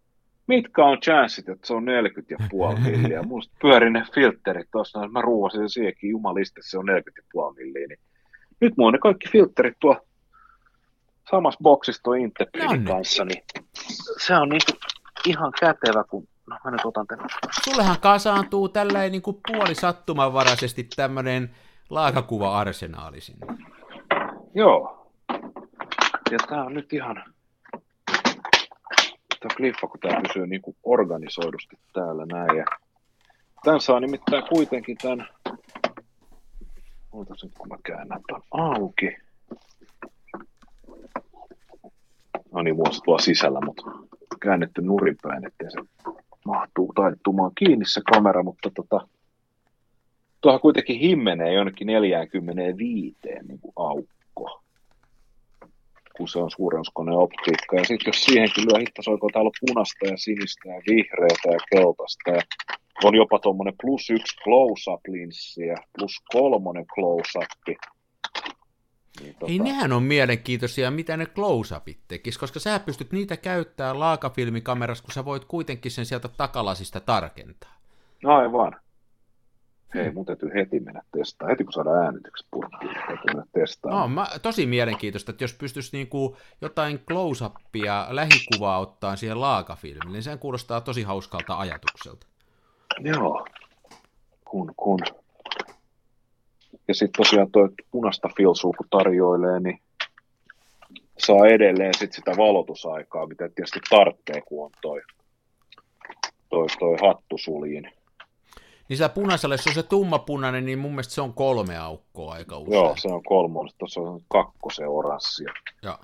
[0.47, 3.23] mitkä on chanssit, että se on 40 ja puoli milliä.
[3.33, 7.55] Musta pyörin ne filterit tuossa, mä ruuvasin sen siihenkin, jumalista, se on 40 ja puoli
[7.55, 7.87] milliä.
[7.87, 7.99] Niin
[8.61, 10.01] nyt mulla on ne kaikki filterit tuo
[11.31, 13.43] samassa boksissa tuo Interpridin kanssa, niin
[14.27, 14.73] se on niinku
[15.27, 17.25] ihan kätevä, kun no mä nyt otan tänne.
[17.65, 21.57] Sullehan kasaantuu tälleen niin kuin puoli sattumanvaraisesti tämmöinen
[21.91, 23.47] laakakuva-arsenaali sinne.
[24.55, 25.07] Joo.
[26.31, 27.25] Ja tää on nyt ihan,
[29.41, 32.57] tämä kliffa, kun tämä pysyy niin kuin organisoidusti täällä näin.
[32.57, 32.65] Ja
[33.65, 35.29] tämän saa nimittäin kuitenkin tämän,
[37.13, 39.26] ootas nyt kun mä käännän tämän auki.
[42.57, 43.83] No niin, mulla tuo sisällä, mutta
[44.41, 45.79] käännetty nurinpäin, ettei se
[46.47, 49.09] mahtuu taittumaan kiinni se kamera, mutta tota,
[50.41, 53.17] tuohan kuitenkin himmenee jonnekin 45
[53.49, 54.63] niin kuin aukko,
[56.17, 57.77] kun se on suurennuskone optiikka.
[57.77, 62.31] Ja sitten jos siihenkin lyö hittasoiko täällä on punaista ja sinistä ja vihreätä ja keltaista
[62.31, 62.41] ja
[63.05, 67.79] on jopa tuommoinen plus yksi close-up linssi ja plus kolmonen close-up.
[69.21, 69.53] Niin, tota...
[69.53, 75.13] Ei nehän on mielenkiintoisia, mitä ne close-upit tekis, koska sä pystyt niitä käyttämään laakafilmikamerassa, kun
[75.13, 77.77] sä voit kuitenkin sen sieltä takalasista tarkentaa.
[78.25, 78.77] Aivan.
[79.95, 81.51] Hei, mun täytyy heti mennä testaamaan.
[81.51, 84.03] Heti kun saadaan äänitykset purkkiin, täytyy mennä testaamaan.
[84.03, 90.23] No, mä, tosi mielenkiintoista, että jos pystyisi niinku jotain close-upia, lähikuvaa ottaa siihen laakafilmiin, niin
[90.23, 92.27] sehän kuulostaa tosi hauskalta ajatukselta.
[93.01, 93.47] Joo,
[94.45, 94.99] kun, kun.
[96.89, 99.81] Ja sitten tosiaan tuo punasta filsua, kun tarjoilee, niin
[101.19, 105.01] saa edelleen sit sitä valotusaikaa, mitä tietysti tarvitsee, kun on toi,
[106.49, 107.89] toi, toi hattusuliin
[108.89, 112.59] niin sillä punaisella, jos on se tummapunainen, niin mun mielestä se on kolme aukkoa aika
[112.59, 112.75] usein.
[112.75, 115.53] Joo, se on kolmonen, tuossa on kakkosen oranssia.
[115.83, 115.99] Joo.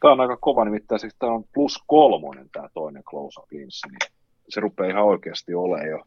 [0.00, 4.12] Tämä on aika kova, nimittäin siis tämä on plus kolmonen tämä toinen close-up linssi, niin
[4.48, 6.02] se rupeaa ihan oikeasti olemaan jo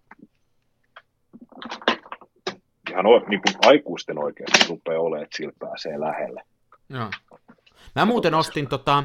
[2.95, 6.43] ihan niin kuin aikuisten oikeasti rupeaa olemaan, että sillä pääsee lähelle.
[6.89, 7.09] Joo.
[7.95, 9.03] Mä muuten ostin tota,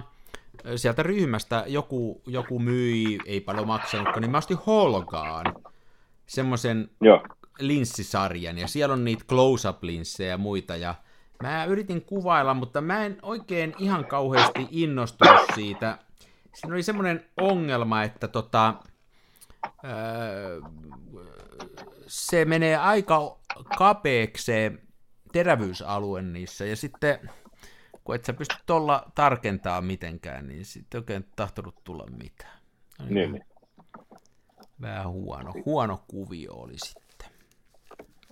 [0.77, 5.55] sieltä ryhmästä, joku, joku myi, ei paljon maksanut, niin mä ostin Holgaan
[6.27, 6.91] semmoisen
[7.59, 10.95] linssisarjan, ja siellä on niitä close-up-linssejä ja muita, ja
[11.43, 15.99] mä yritin kuvailla, mutta mä en oikein ihan kauheasti innostunut siitä.
[16.55, 18.75] Siinä oli semmoinen ongelma, että tota,
[19.85, 20.61] öö,
[22.11, 23.39] se menee aika
[23.79, 24.73] kapeaksi se
[25.33, 27.31] terävyysalue niissä, ja sitten
[28.05, 32.59] kun et sä pysty tuolla tarkentaa mitenkään, niin sitten oikein tahtonut tulla mitään.
[33.09, 33.45] Niin, niin
[34.81, 37.31] vähän huono, huono kuvio oli sitten.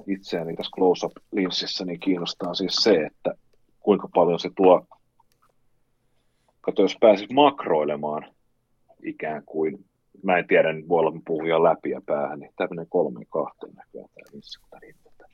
[0.07, 3.35] Itseäni tässä close-up-linssissä niin kiinnostaa siis se, että
[3.81, 4.87] kuinka paljon se tuo,
[6.61, 8.35] kato jos pääsis makroilemaan
[9.03, 9.88] ikään kuin,
[10.23, 14.09] mä en tiedä, nyt voi olla puhuja läpi ja päähän, niin tämmöinen kolme kahteen näköjään
[14.71, 15.27] tämä niin, että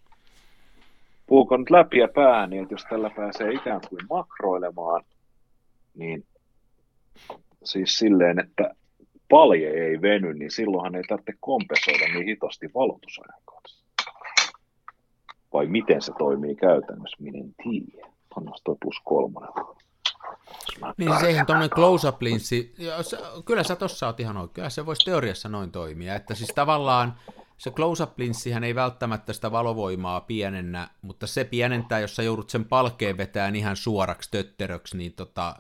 [1.27, 5.05] puhuko nyt läpi ja päähän, niin että jos tällä pääsee ikään kuin makroilemaan,
[5.95, 6.25] niin
[7.65, 8.75] siis silleen, että
[9.29, 13.85] palje ei veny, niin silloinhan ei tarvitse kompensoida niin hitosti valotusajan kanssa.
[15.53, 18.09] Vai miten se toimii käytännössä, minä en tiedä.
[18.35, 19.51] Pannaan toi plus kolmonen.
[20.97, 22.75] Niin sehän tuommoinen close-up linssi,
[23.45, 27.19] kyllä sä tossa oot ihan oikein, se voisi teoriassa noin toimia, että siis tavallaan
[27.59, 32.65] se close-up linssihän ei välttämättä sitä valovoimaa pienennä, mutta se pienentää, jos sä joudut sen
[32.65, 35.57] palkeen vetään ihan suoraksi tötteröksi, niin tota,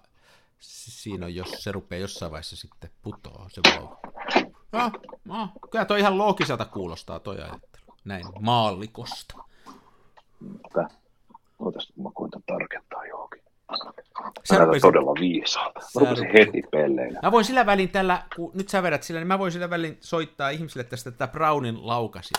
[0.64, 3.98] Siinä on, jos se rupeaa jossain vaiheessa sitten putoaa se vauva.
[4.72, 4.90] No,
[5.24, 7.96] no, kyllä toi ihan loogiselta kuulostaa toi ajattelu.
[8.04, 9.34] Näin maallikosta.
[10.40, 10.88] Mutta,
[11.58, 13.42] ootas, mä koitan tarkentaa johonkin.
[14.44, 15.80] Sä rupesit- todella viisaalta.
[15.80, 17.20] Sä Mä rupesin heti pelleillä.
[17.22, 19.98] Mä voin sillä välin tällä, kun nyt sä vedät sillä, niin mä voin sillä välin
[20.00, 22.36] soittaa ihmisille tästä tätä Brownin laukasia.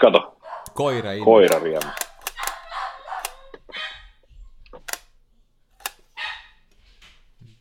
[0.00, 0.36] Kato,
[0.74, 1.24] Koira in.
[1.24, 1.90] koira riemu.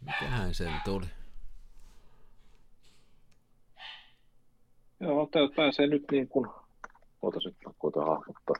[0.01, 1.05] Mikähän sen tuli?
[4.99, 6.49] Joo, tää pääsee nyt niin kuin...
[7.21, 8.55] Ootas nyt, mä koitan hahmottaa.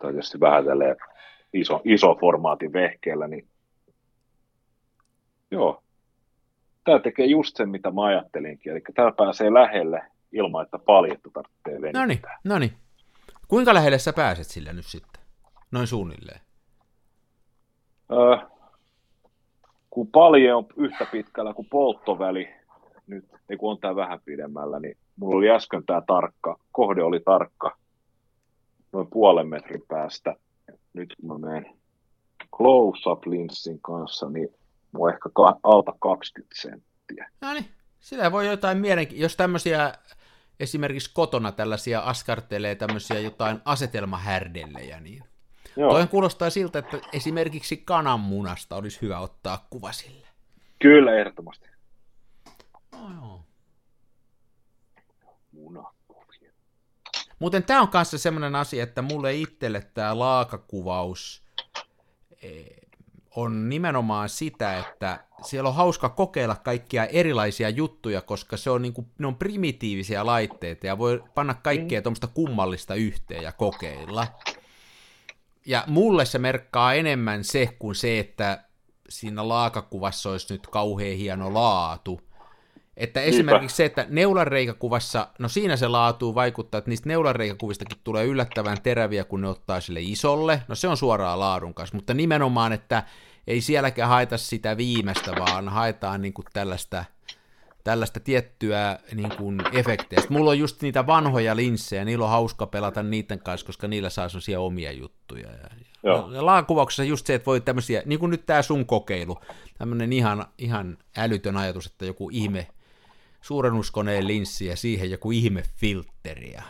[0.00, 0.96] Tai tietysti vähän tälleen
[1.52, 3.48] iso, iso formaatin vehkeellä, niin...
[5.50, 5.82] Joo.
[6.84, 8.72] Tää tekee just sen, mitä mä ajattelinkin.
[8.72, 12.02] Eli tää pääsee lähelle ilman, että paljetta tarvitsee venyttää.
[12.02, 12.72] No niin, no niin.
[13.48, 15.22] Kuinka lähelle sä pääset sillä nyt sitten?
[15.70, 16.40] Noin suunnilleen.
[18.12, 18.36] Öö,
[19.90, 22.48] kun palje on yhtä pitkällä kuin polttoväli,
[23.06, 27.20] nyt, ei kun on tämä vähän pidemmällä, niin mulla oli äsken tämä tarkka, kohde oli
[27.20, 27.76] tarkka,
[28.92, 30.36] noin puolen metrin päästä.
[30.92, 31.66] Nyt kun mä menen
[32.56, 34.48] close-up linssin kanssa, niin
[34.98, 37.30] on ehkä ka- alta 20 senttiä.
[37.40, 37.66] No niin,
[38.00, 39.20] sillä voi jotain mielenki...
[39.20, 39.92] Jos tämmöisiä
[40.60, 45.22] esimerkiksi kotona tällaisia askartelee tämmöisiä jotain asetelmahärdellejä, niin
[45.76, 50.26] Joo, Toihan kuulostaa siltä, että esimerkiksi kananmunasta olisi hyvä ottaa kuva sille.
[50.78, 51.75] kyllä ehdottomasti.
[53.00, 53.44] Joo.
[57.38, 61.42] Muuten tämä on kanssa semmoinen asia, että mulle itselle tämä laakakuvaus
[62.42, 62.76] eh,
[63.36, 69.06] on nimenomaan sitä, että siellä on hauska kokeilla kaikkia erilaisia juttuja, koska se on niinku,
[69.18, 74.26] ne on primitiivisiä laitteita ja voi panna kaikkea tuommoista kummallista yhteen ja kokeilla.
[75.66, 78.64] Ja mulle se merkkaa enemmän se kuin se, että
[79.08, 82.20] siinä laakakuvassa olisi nyt kauhean hieno laatu.
[82.96, 88.82] Että esimerkiksi se, että neulanreikäkuvassa, no siinä se laatu vaikuttaa, että niistä neulanreikäkuvistakin tulee yllättävän
[88.82, 90.62] teräviä, kun ne ottaa sille isolle.
[90.68, 93.02] No se on suoraan laadun kanssa, mutta nimenomaan, että
[93.46, 97.04] ei sielläkään haeta sitä viimeistä, vaan haetaan niin kuin tällaista,
[97.84, 100.20] tällaista tiettyä niin kuin efektejä.
[100.20, 104.10] Sitten mulla on just niitä vanhoja linssejä, niillä on hauska pelata niiden kanssa, koska niillä
[104.10, 105.48] saa sellaisia omia juttuja.
[105.50, 105.68] Ja,
[106.02, 106.32] Joo.
[106.32, 109.38] ja laakuvauksessa just se, että voi tämmöisiä, niin kuin nyt tämä sun kokeilu,
[109.78, 112.66] tämmöinen ihan, ihan älytön ajatus, että joku ihme
[113.46, 116.52] suurennuskoneen linssi ja siihen joku ihme filtteri.
[116.52, 116.62] ja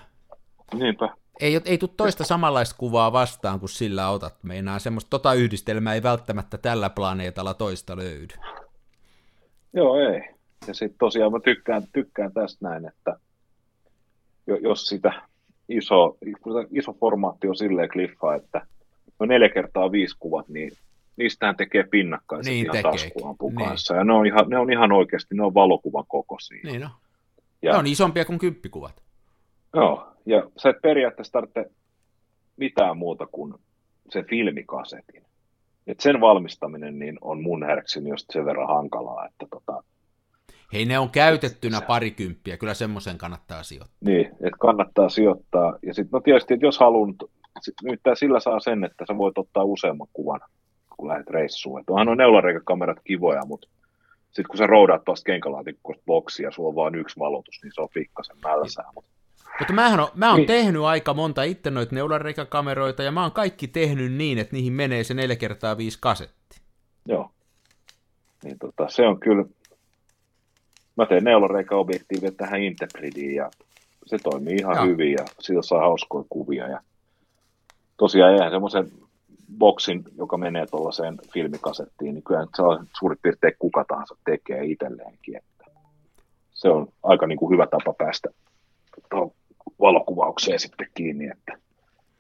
[0.74, 1.09] Niinpä.
[1.41, 4.45] Ei, ei tule toista samanlaista kuvaa vastaan, kun sillä otat.
[4.45, 8.35] Meinaa semmoista tota yhdistelmää ei välttämättä tällä planeetalla toista löydy.
[9.72, 10.22] Joo, ei.
[10.66, 13.16] Ja sitten tosiaan mä tykkään, tykkään tästä näin, että
[14.47, 15.22] jo- jos sitä
[15.68, 16.16] iso,
[16.70, 18.66] iso formaatti on silleen kliffa, että
[19.18, 20.72] no neljä kertaa viisi kuvat, niin
[21.17, 23.01] niistähän tekee pinnakkaiset Niin ihan tekeekin.
[23.01, 23.69] taskuampun Niin.
[23.69, 23.95] kanssa.
[23.97, 26.61] Ja ne on, ihan, ne on ihan oikeasti, ne on valokuvan kokoisia.
[26.64, 26.91] Niin no.
[27.62, 29.03] Ja, Ne on isompia kuin kymppikuvat.
[29.75, 31.64] Joo, ja sä et periaatteessa tarvitse
[32.57, 33.55] mitään muuta kuin
[34.11, 35.23] sen filmikasetin.
[35.87, 39.83] Et sen valmistaminen niin on mun herksini just sen verran hankalaa, että tota,
[40.73, 43.97] Hei, ne on käytettynä parikymppiä, kyllä semmoisen kannattaa sijoittaa.
[44.01, 45.79] Niin, että kannattaa sijoittaa.
[45.83, 47.14] Ja sitten no tietysti, että jos haluan,
[47.83, 50.41] nyt sillä saa sen, että sä voit ottaa useamman kuvan,
[50.97, 51.80] kun lähdet reissuun.
[51.80, 53.68] Et onhan nuo neulareikakamerat kivoja, mutta
[54.26, 57.80] sitten kun sä roudaat tuosta kenkälaatikosta boksia ja sulla on vain yksi valotus, niin se
[57.80, 58.84] on pikkasen mälsää.
[58.94, 59.05] Mut,
[59.59, 60.47] Mutta mähän on, mä oon Niin.
[60.47, 65.05] tehnyt aika monta itse noita neulareikakameroita, ja mä oon kaikki tehnyt niin, että niihin menee
[65.05, 66.61] se 4 kertaa 5 kasetti.
[67.07, 67.30] joo.
[68.44, 69.44] Niin tota, se on kyllä,
[70.97, 73.51] mä teen neulareikaobjektiivia tähän Interbridiin ja
[74.07, 74.86] se toimii ihan Joo.
[74.86, 76.68] hyvin ja siitä saa hauskoja kuvia.
[76.68, 76.80] Ja
[77.97, 78.90] tosiaan eihän semmoisen
[79.59, 85.36] boksin, joka menee tuollaiseen filmikasettiin, niin kyllä nyt saa suurin piirtein kuka tahansa tekee itselleenkin.
[85.36, 85.64] Että
[86.53, 88.28] se on aika niin kuin hyvä tapa päästä
[89.80, 91.66] valokuvaukseen sitten kiinni, että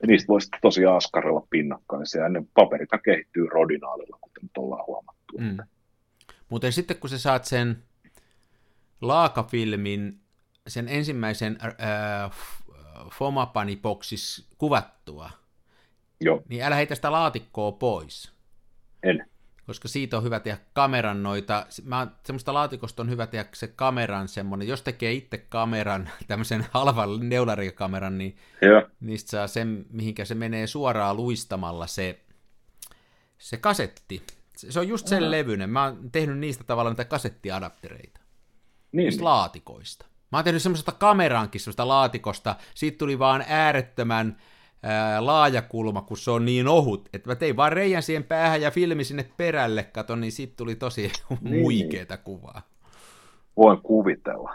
[0.02, 5.38] ja niistä voisi tosiaan askarella pinnakkaisia, ja ne paperithan kehittyy rodinaalilla, kuten ollaan huomattu.
[5.38, 5.56] Mm.
[6.48, 7.82] Mutta sitten kun sä saat sen
[9.00, 10.20] laakafilmin,
[10.68, 12.30] sen ensimmäisen äh,
[13.10, 15.30] Fomapani-boksis kuvattua,
[16.20, 18.32] Joo, niin älä heitä sitä laatikkoa pois.
[19.02, 19.26] en.
[19.66, 24.28] koska siitä on hyvä tehdä kameran noita, mä, semmoista laatikosta on hyvä tehdä se kameran
[24.28, 30.34] semmoinen, jos tekee itse kameran, tämmöisen halvan neularikameran, niin Joo, niistä saa sen, mihinkä se
[30.34, 32.20] menee suoraan luistamalla se,
[33.38, 34.22] se kasetti.
[34.56, 35.30] Se, se on just sen Aha.
[35.30, 38.20] levyinen, mä oon tehnyt niistä tavallaan niitä kasettiadaptereita,
[38.92, 40.06] niin, niistä laatikoista.
[40.32, 42.56] Mä oon tehnyt semmoista kameraankin, semmoista laatikosta.
[42.74, 44.36] Siitä tuli vaan äärettömän
[44.86, 47.08] ää, laajakulma, kun se on niin ohut.
[47.12, 50.74] Että mä tein vaan reijän siihen päähän ja filmi sinne perälle, kato, niin siitä tuli
[50.74, 51.62] tosi Niin.
[51.62, 52.62] muikeeta kuvaa.
[53.56, 54.54] Voin kuvitella.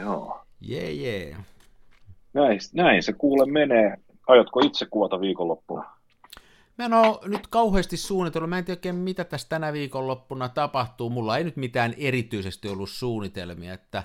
[0.00, 0.40] Joo.
[0.60, 1.36] Jee, jee.
[2.32, 3.96] Näin, näin se kuule menee.
[4.26, 5.94] Aiotko itse kuvata viikonloppuna?
[6.78, 11.10] Mä en oo nyt kauheasti suunnitellut, mä en tiedä oikein mitä tässä tänä viikonloppuna tapahtuu,
[11.10, 14.02] mulla ei nyt mitään erityisesti ollut suunnitelmia, että,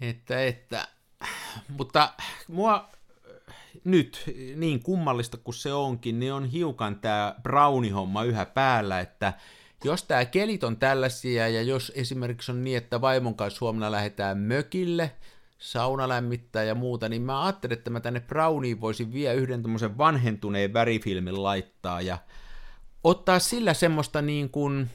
[0.00, 0.88] että, että
[1.78, 2.12] mutta
[2.48, 2.88] mua
[3.84, 4.22] nyt,
[4.56, 9.32] niin kummallista kuin se onkin, niin on hiukan tämä brownie-homma yhä päällä, että
[9.84, 14.38] jos tämä kelit on tällaisia, ja jos esimerkiksi on niin, että vaimon kanssa huomenna lähdetään
[14.38, 15.12] mökille,
[15.58, 19.98] sauna lämmittää ja muuta, niin mä ajattelin, että mä tänne Browniin voisin vielä yhden tämmöisen
[19.98, 22.18] vanhentuneen värifilmin laittaa ja
[23.04, 24.90] ottaa sillä semmoista niin kuin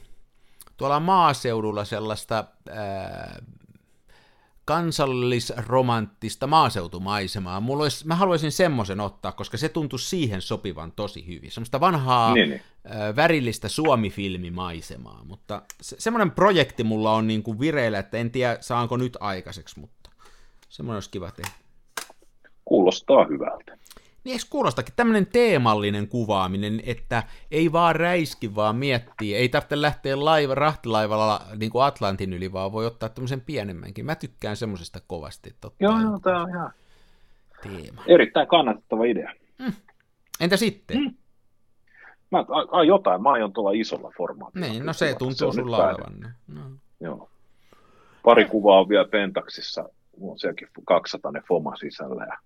[0.76, 3.42] tuolla maaseudulla sellaista ää,
[4.68, 7.60] kansallisromanttista maaseutumaisemaa.
[7.60, 11.50] Mulla olisi, mä haluaisin semmoisen ottaa, koska se tuntuu siihen sopivan tosi hyvin.
[11.50, 12.62] Semmoista vanhaa Niin, niin.
[12.84, 18.58] ää, värillistä Suomi-filmimaisemaa, mutta se, semmoinen projekti mulla on niin kuin vireillä, että en tiedä
[18.60, 20.10] saanko nyt aikaiseksi, mutta
[20.68, 21.50] semmoinen olisi kiva tehdä.
[22.64, 23.78] Kuulostaa hyvältä.
[24.28, 30.24] Niin eikö kuulostakin tämmöinen teemallinen kuvaaminen, että ei vaan räiski, vaan miettii, ei tarvitse lähteä
[30.24, 34.06] laiva, rahtilaivalla niin kuin Atlantin yli, vaan voi ottaa tämmöisen pienemmänkin.
[34.06, 36.72] Mä tykkään semmoisesta kovasti, että ottaa Joo, joo, tämä on ihan
[37.62, 38.02] teema.
[38.06, 39.32] erittäin kannatettava idea.
[40.40, 40.98] Entä sitten?
[40.98, 41.14] Mm.
[42.30, 44.66] Mä, a, a, jotain, mä aion tuolla isolla formaatilla.
[44.66, 46.34] Niin, no se tuntuu nyt sulla olevan.
[46.48, 46.60] No.
[47.00, 47.30] Joo.
[48.24, 49.88] Pari kuvaa on vielä Pentaxissa.
[50.18, 52.38] Mulla on sielläkin 200 Foma sisällä ja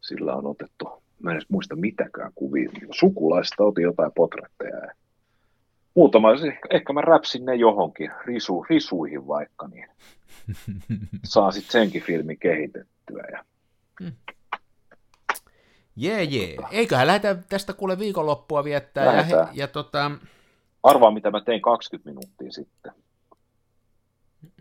[0.00, 2.70] sillä on otettu, mä en edes muista mitäkään kuvia.
[2.90, 4.92] Sukulaista otin jotain potretteja ja
[5.94, 6.28] muutama,
[6.70, 9.88] ehkä, mä räpsin ne johonkin, risu, risuihin vaikka, niin
[11.24, 13.24] saa sitten senkin filmi kehitettyä.
[13.32, 13.44] Ja
[15.96, 16.56] Jee, jee.
[16.70, 19.28] Eiköhän lähdetä tästä kuule viikonloppua viettää.
[19.30, 20.10] Ja, ja tota,
[20.82, 22.92] arvaa, mitä mä tein 20 minuuttia sitten.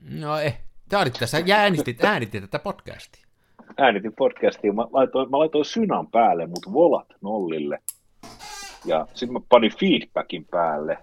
[0.01, 0.61] no eh,
[0.91, 3.28] Sä olit tässä ja äänistit, äänitit tätä podcastia.
[3.77, 7.79] Äänitin podcastiin, mä laitoin, mä laitoin synan päälle, mut volat nollille.
[8.85, 10.97] Ja sitten mä panin feedbackin päälle.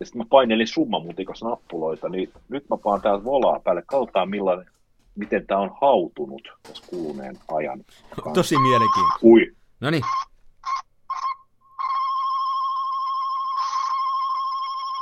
[0.00, 3.82] Ja sitten mä painelin summamutikassa nappuloita, niin nyt mä paan täältä volaa päälle.
[3.86, 4.66] Katsotaan millainen,
[5.14, 7.84] miten tämä on hautunut tässä kuluneen ajan.
[8.10, 8.30] kanssa.
[8.34, 9.18] Tosi mielenkiintoista.
[9.26, 10.02] Ui, No niin,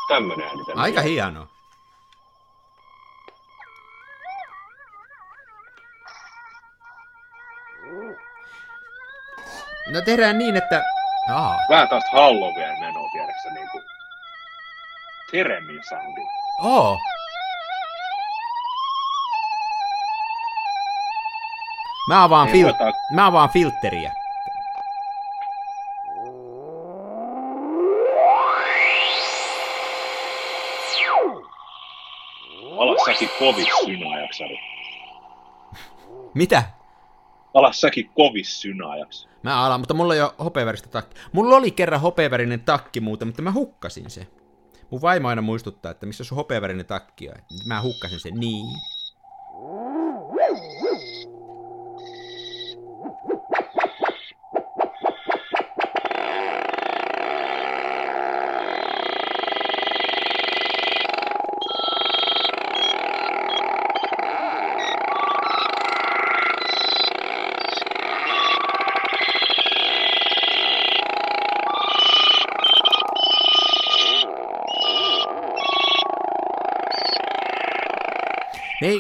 [0.09, 0.65] tämmönen ääni.
[0.65, 0.83] tänne.
[0.83, 1.49] aika hienoa.
[9.87, 10.83] No tehdään niin, että...
[11.35, 13.85] Aa, Vähän taas Halloween menoa, tiedäksä, niin kuin
[15.31, 16.21] Teremin soundi.
[16.63, 16.99] oo.
[22.09, 22.75] Mä avaan, fil-
[23.15, 24.13] mä avaan filtteriä.
[32.79, 34.59] Alas säkin kovis synaajaksi, Ari.
[36.35, 36.63] Mitä?
[37.55, 39.29] Alas säkin kovis synaajaksi.
[39.43, 41.21] Mä alan, mutta mulla ei ole hopeaväristä takki.
[41.33, 44.27] Mulla oli kerran hopeavärinen takki muuten, mutta mä hukkasin se.
[44.91, 47.35] Mun vaimo aina muistuttaa, että missä sun hopeavärinen takki on.
[47.67, 48.67] Mä hukkasin sen niin.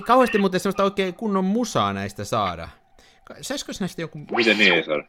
[0.00, 2.68] Ei kauheasti muuten semmoista oikein kunnon musaa näistä saada.
[3.40, 4.18] Saisikos näistä joku...
[4.18, 5.04] Miten niin ei saada?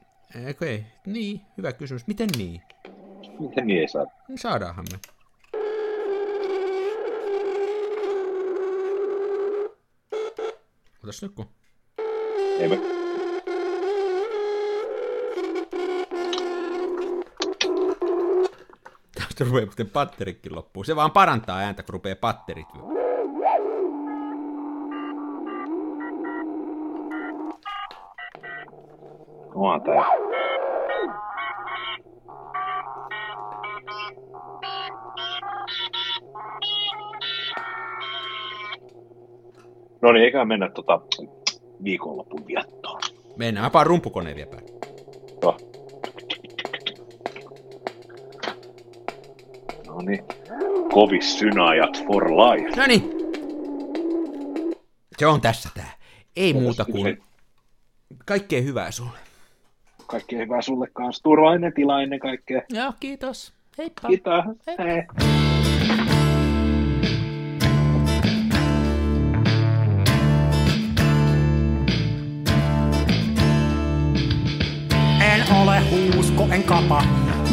[0.45, 0.85] Eikö ei?
[1.05, 2.07] Niin, hyvä kysymys.
[2.07, 2.61] Miten niin?
[3.39, 4.11] Miten niin ei saada?
[4.29, 4.99] No Saadaanhan me.
[11.03, 11.45] Otas nyt kun...
[12.59, 12.79] Ei me...
[19.15, 20.83] Tästä rupeaa muuten patterikin loppuu.
[20.83, 22.67] Se vaan parantaa ääntä, kun rupeaa patterit.
[29.85, 30.05] Tää.
[40.01, 41.01] No niin, eiköhän mennä tota
[41.83, 43.01] viikonlopun viettoon.
[43.37, 44.71] Mennään, mä paan rumpukoneen vielä päälle.
[45.41, 45.57] Joo.
[49.87, 50.23] No niin,
[50.93, 52.75] kovis synajat for life.
[52.75, 53.11] No niin.
[55.17, 55.91] Se on tässä tää.
[56.35, 57.23] Ei muuta kuin
[58.25, 59.20] kaikkea hyvää sulle.
[60.11, 61.23] Kaikkea hyvää sulle kanssa.
[61.23, 62.61] Turvallinen tila ennen kaikkea.
[62.69, 63.53] Joo, kiitos.
[63.77, 64.07] Heippa.
[64.07, 64.45] Kiitos.
[64.67, 64.75] Hei.
[64.77, 65.03] Hei.
[75.33, 77.03] En ole huusko, en kapa.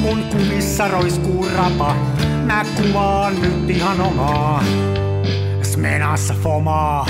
[0.02, 1.96] Mun kumissa roiskuu rapa.
[2.46, 4.64] Mä kuvaan nyt ihan omaa.
[5.62, 7.06] Smenassa fomaa.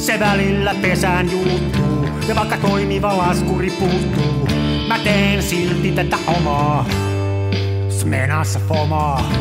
[0.00, 2.08] Se välillä pesään juuttuu.
[2.28, 4.48] Ja vaikka toimiva laskuri puuttuu.
[4.88, 6.86] Mä teen silti tätä omaa.
[7.88, 9.32] Smenassa fomaa.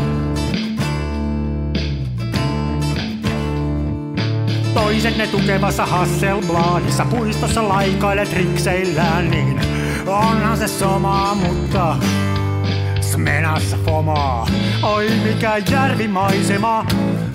[4.73, 9.61] Toiset ne tukevassa Hasselbladissa puistossa laikailet rikseillään, niin
[10.07, 11.95] onhan se sama, mutta
[13.01, 14.47] Smenassa fomaa.
[14.83, 16.85] Oi mikä järvimaisema,